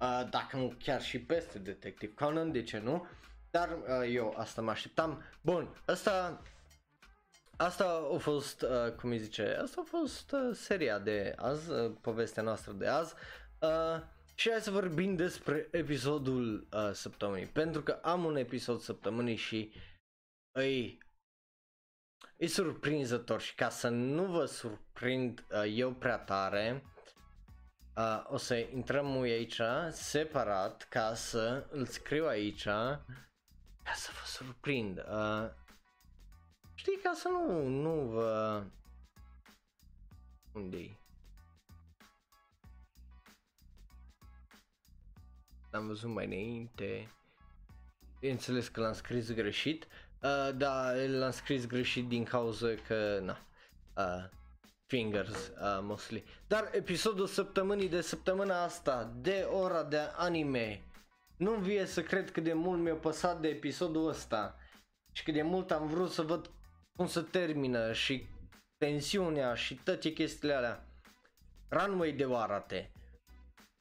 uh, 0.00 0.26
dacă 0.30 0.56
nu 0.56 0.74
chiar 0.78 1.02
și 1.02 1.20
peste 1.20 1.58
Detective 1.58 2.14
Conan, 2.14 2.52
de 2.52 2.62
ce 2.62 2.78
nu? 2.78 3.06
Dar 3.50 3.68
uh, 3.68 4.14
eu 4.14 4.34
asta 4.36 4.62
mă 4.62 4.70
așteptam. 4.70 5.22
Bun, 5.40 5.82
asta 5.86 6.42
Asta 7.58 8.08
a 8.14 8.18
fost, 8.18 8.62
uh, 8.62 8.92
cum 8.92 9.10
îi 9.10 9.18
zice, 9.18 9.58
asta 9.62 9.80
a 9.80 9.88
fost 9.88 10.32
uh, 10.32 10.50
seria 10.52 10.98
de 10.98 11.32
azi, 11.36 11.70
uh, 11.70 11.92
povestea 12.00 12.42
noastră 12.42 12.72
de 12.72 12.86
azi. 12.86 13.14
Uh, 13.60 14.02
și 14.34 14.50
hai 14.50 14.60
să 14.60 14.70
vorbim 14.70 15.16
despre 15.16 15.68
episodul 15.70 16.66
uh, 16.72 16.90
săptămânii, 16.92 17.46
pentru 17.46 17.82
că 17.82 17.92
am 17.92 18.24
un 18.24 18.36
episod 18.36 18.80
săptămânii 18.80 19.36
și 19.36 19.72
îi 20.58 20.98
E 22.36 22.46
surprinzător 22.46 23.40
și 23.40 23.54
ca 23.54 23.68
să 23.68 23.88
nu 23.88 24.24
vă 24.24 24.44
surprind 24.44 25.46
uh, 25.50 25.62
eu 25.68 25.92
prea 25.92 26.18
tare, 26.18 26.84
uh, 27.96 28.24
o 28.26 28.36
să 28.36 28.54
intrăm 28.54 29.20
aici 29.20 29.60
separat 29.90 30.86
ca 30.88 31.14
să 31.14 31.66
îl 31.70 31.86
scriu 31.86 32.26
aici 32.26 32.64
ca 32.64 33.92
să 33.94 34.10
vă 34.12 34.26
surprind. 34.26 34.98
Uh, 34.98 35.50
știi, 36.74 36.98
ca 37.02 37.12
să 37.14 37.28
nu, 37.28 37.68
nu 37.68 38.08
vă... 38.08 38.62
Unde-i? 40.52 40.98
Am 45.70 45.86
văzut 45.86 46.10
mai 46.10 46.24
înainte. 46.24 47.10
Bineînțeles 48.20 48.68
că 48.68 48.80
l-am 48.80 48.92
scris 48.92 49.32
greșit. 49.32 49.84
Uh, 49.84 50.05
da, 50.54 50.92
l-am 51.06 51.30
scris 51.30 51.66
greșit 51.66 52.08
din 52.08 52.24
cauza 52.24 52.68
că, 52.86 53.20
na, 53.22 53.46
uh, 53.96 54.28
fingers, 54.86 55.46
uh, 55.48 55.78
mostly. 55.80 56.24
Dar 56.46 56.70
episodul 56.72 57.26
săptămânii 57.26 57.88
de 57.88 58.00
săptămâna 58.00 58.62
asta, 58.62 59.12
de 59.16 59.46
ora 59.50 59.82
de 59.82 59.98
anime, 60.16 60.84
nu-mi 61.36 61.62
vie 61.62 61.86
să 61.86 62.02
cred 62.02 62.30
cât 62.30 62.44
de 62.44 62.52
mult 62.52 62.80
mi-a 62.80 62.94
păsat 62.94 63.40
de 63.40 63.48
episodul 63.48 64.08
ăsta 64.08 64.58
și 65.12 65.22
cât 65.22 65.34
de 65.34 65.42
mult 65.42 65.70
am 65.70 65.86
vrut 65.86 66.10
să 66.10 66.22
văd 66.22 66.50
cum 66.96 67.06
se 67.06 67.20
termină 67.20 67.92
și 67.92 68.26
tensiunea 68.78 69.54
și 69.54 69.74
toate 69.74 70.12
chestiile 70.12 70.54
alea. 70.54 70.88
Runway 71.68 72.12
de 72.12 72.24
Oarate. 72.24 72.92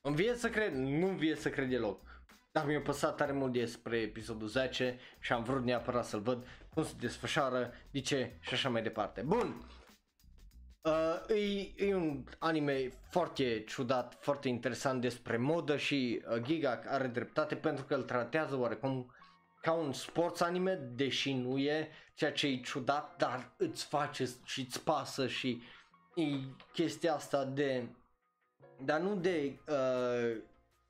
Îmi 0.01 0.15
vie 0.15 0.35
să 0.35 0.49
cred, 0.49 0.73
nu 0.73 1.07
vie 1.07 1.35
să 1.35 1.49
cred 1.49 1.69
deloc. 1.69 2.14
Dar 2.55 2.65
mi-a 2.65 2.81
păsat 2.81 3.15
tare 3.15 3.31
mult 3.31 3.53
despre 3.53 3.97
episodul 3.97 4.47
10 4.47 4.99
și 5.19 5.33
am 5.33 5.43
vrut 5.43 5.63
neapărat 5.63 6.05
să-l 6.05 6.19
văd 6.19 6.45
cum 6.73 6.83
se 6.83 6.93
desfășoară, 6.99 7.73
de 7.91 7.99
ce 7.99 8.37
și 8.39 8.53
așa 8.53 8.69
mai 8.69 8.81
departe. 8.81 9.21
Bun, 9.21 9.65
Uh, 10.81 11.35
e, 11.35 11.85
e 11.85 11.95
un 11.95 12.23
anime 12.39 12.89
foarte 13.09 13.63
ciudat, 13.67 14.17
foarte 14.19 14.47
interesant 14.47 15.01
despre 15.01 15.37
modă 15.37 15.77
și 15.77 16.21
uh, 16.29 16.41
Giga 16.41 16.81
are 16.87 17.07
dreptate 17.07 17.55
pentru 17.55 17.85
că 17.85 17.95
îl 17.95 18.03
tratează 18.03 18.57
oarecum 18.57 19.13
ca 19.61 19.71
un 19.71 19.93
sports 19.93 20.41
anime, 20.41 20.75
deși 20.75 21.33
nu 21.33 21.57
e, 21.57 21.89
ceea 22.13 22.31
ce 22.31 22.47
e 22.47 22.59
ciudat, 22.59 23.17
dar 23.17 23.53
îți 23.57 23.85
face 23.85 24.27
și 24.43 24.59
îți 24.59 24.83
pasă 24.83 25.27
și 25.27 25.61
e 26.15 26.23
chestia 26.73 27.13
asta 27.13 27.45
de, 27.45 27.87
dar 28.83 28.99
nu 28.99 29.15
de 29.15 29.59
uh, 29.67 30.41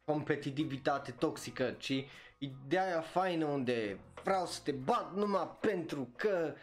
competitivitate 0.06 1.12
toxică, 1.12 1.72
ci 1.72 2.06
ideea 2.38 3.02
faină 3.02 3.46
unde 3.46 4.00
vreau 4.24 4.46
să 4.46 4.62
te 4.64 4.72
bat 4.72 5.16
numai 5.16 5.58
pentru 5.60 6.10
că 6.16 6.54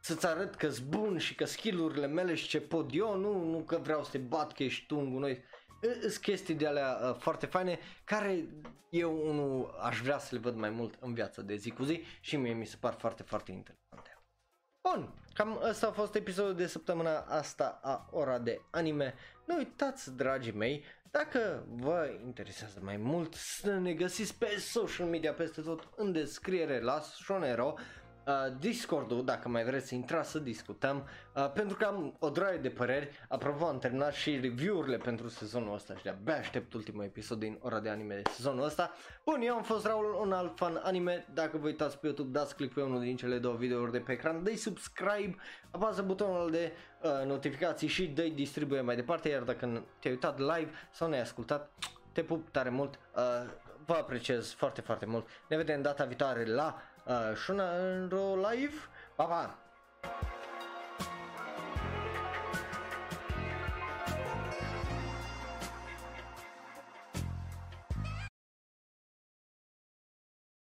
să-ți 0.00 0.26
arăt 0.26 0.54
că 0.54 0.68
sunt 0.68 0.86
bun 0.86 1.18
și 1.18 1.34
că 1.34 1.44
skillurile 1.44 2.06
mele 2.06 2.34
și 2.34 2.48
ce 2.48 2.60
pot 2.60 2.88
eu, 2.92 3.16
nu, 3.16 3.44
nu 3.44 3.58
că 3.58 3.78
vreau 3.78 4.04
să 4.04 4.10
te 4.10 4.18
bat 4.18 4.52
că 4.52 4.62
ești 4.62 4.86
tu 4.86 4.98
un 4.98 5.18
noi. 5.18 5.44
Sunt 6.00 6.16
chestii 6.16 6.54
de 6.54 6.66
alea 6.66 6.98
uh, 7.02 7.16
foarte 7.18 7.46
faine 7.46 7.78
care 8.04 8.48
eu 8.90 9.28
unul 9.28 9.76
aș 9.80 10.00
vrea 10.00 10.18
să 10.18 10.34
le 10.34 10.40
văd 10.40 10.56
mai 10.56 10.70
mult 10.70 10.94
în 11.00 11.14
viața 11.14 11.42
de 11.42 11.56
zi 11.56 11.70
cu 11.70 11.82
zi 11.82 12.02
și 12.20 12.36
mie 12.36 12.52
mi 12.52 12.66
se 12.66 12.76
par 12.80 12.94
foarte, 12.98 13.22
foarte 13.22 13.52
interesante. 13.52 14.18
Bun, 14.88 15.14
cam 15.34 15.60
ăsta 15.62 15.86
a 15.86 15.90
fost 15.92 16.14
episodul 16.14 16.54
de 16.54 16.66
săptămâna 16.66 17.18
asta 17.18 17.80
a 17.82 18.08
ora 18.10 18.38
de 18.38 18.60
anime. 18.70 19.14
Nu 19.46 19.56
uitați, 19.56 20.16
dragii 20.16 20.52
mei, 20.52 20.84
dacă 21.16 21.66
vă 21.68 22.18
interesează 22.24 22.80
mai 22.82 22.96
mult 22.96 23.34
să 23.34 23.78
ne 23.78 23.92
găsiți 23.92 24.38
pe 24.38 24.56
social 24.58 25.06
media 25.06 25.32
peste 25.32 25.60
tot 25.60 25.88
în 25.96 26.12
descriere 26.12 26.80
la 26.80 27.00
Shonero 27.00 27.74
uh, 28.26 28.32
Discord-ul, 28.58 29.24
dacă 29.24 29.48
mai 29.48 29.64
vreți 29.64 29.88
să 29.88 29.94
intrați 29.94 30.30
să 30.30 30.38
discutăm, 30.38 31.08
uh, 31.34 31.50
pentru 31.52 31.76
că 31.76 31.84
am 31.84 32.16
o 32.18 32.28
droaie 32.30 32.58
de 32.58 32.68
păreri, 32.68 33.10
apropo 33.28 33.66
am 33.66 33.78
terminat 33.78 34.12
și 34.12 34.40
review-urile 34.40 34.96
pentru 34.96 35.28
sezonul 35.28 35.74
ăsta 35.74 35.94
și 35.96 36.02
de-abia 36.02 36.36
aștept 36.36 36.72
ultimul 36.74 37.04
episod 37.04 37.38
din 37.38 37.58
ora 37.60 37.80
de 37.80 37.88
anime 37.88 38.14
de 38.14 38.30
sezonul 38.30 38.64
ăsta. 38.64 38.90
Bun, 39.24 39.40
eu 39.40 39.54
am 39.54 39.62
fost 39.62 39.86
Raul, 39.86 40.18
un 40.20 40.32
alt 40.32 40.56
fan 40.56 40.80
anime, 40.82 41.26
dacă 41.34 41.56
vă 41.56 41.66
uitați 41.66 41.98
pe 41.98 42.06
YouTube, 42.06 42.38
dați 42.38 42.54
click 42.54 42.74
pe 42.74 42.82
unul 42.82 43.00
din 43.00 43.16
cele 43.16 43.38
două 43.38 43.56
videouri 43.56 43.92
de 43.92 43.98
pe 43.98 44.12
ecran, 44.12 44.42
dă 44.42 44.56
subscribe, 44.56 45.36
apasă 45.70 46.02
butonul 46.02 46.50
de 46.50 46.72
uh, 47.02 47.26
notificații 47.26 47.88
și 47.88 48.06
dă 48.06 48.22
distribuie 48.22 48.80
mai 48.80 48.96
departe, 48.96 49.28
iar 49.28 49.42
dacă 49.42 49.84
te-ai 49.98 50.14
uitat 50.14 50.38
live 50.38 50.70
sau 50.90 51.08
ne-ai 51.08 51.22
ascultat, 51.22 51.70
te 52.12 52.22
pup 52.22 52.48
tare 52.48 52.68
mult, 52.68 52.98
uh, 53.16 53.22
vă 53.86 53.94
apreciez 53.94 54.52
foarte, 54.52 54.80
foarte 54.80 55.06
mult. 55.06 55.26
Ne 55.48 55.56
vedem 55.56 55.82
data 55.82 56.04
viitoare 56.04 56.44
la 56.44 56.82
uh, 57.06 57.34
Shunaro 57.34 58.40
Live. 58.40 58.88
Pa, 59.16 59.26
pa! 59.26 59.65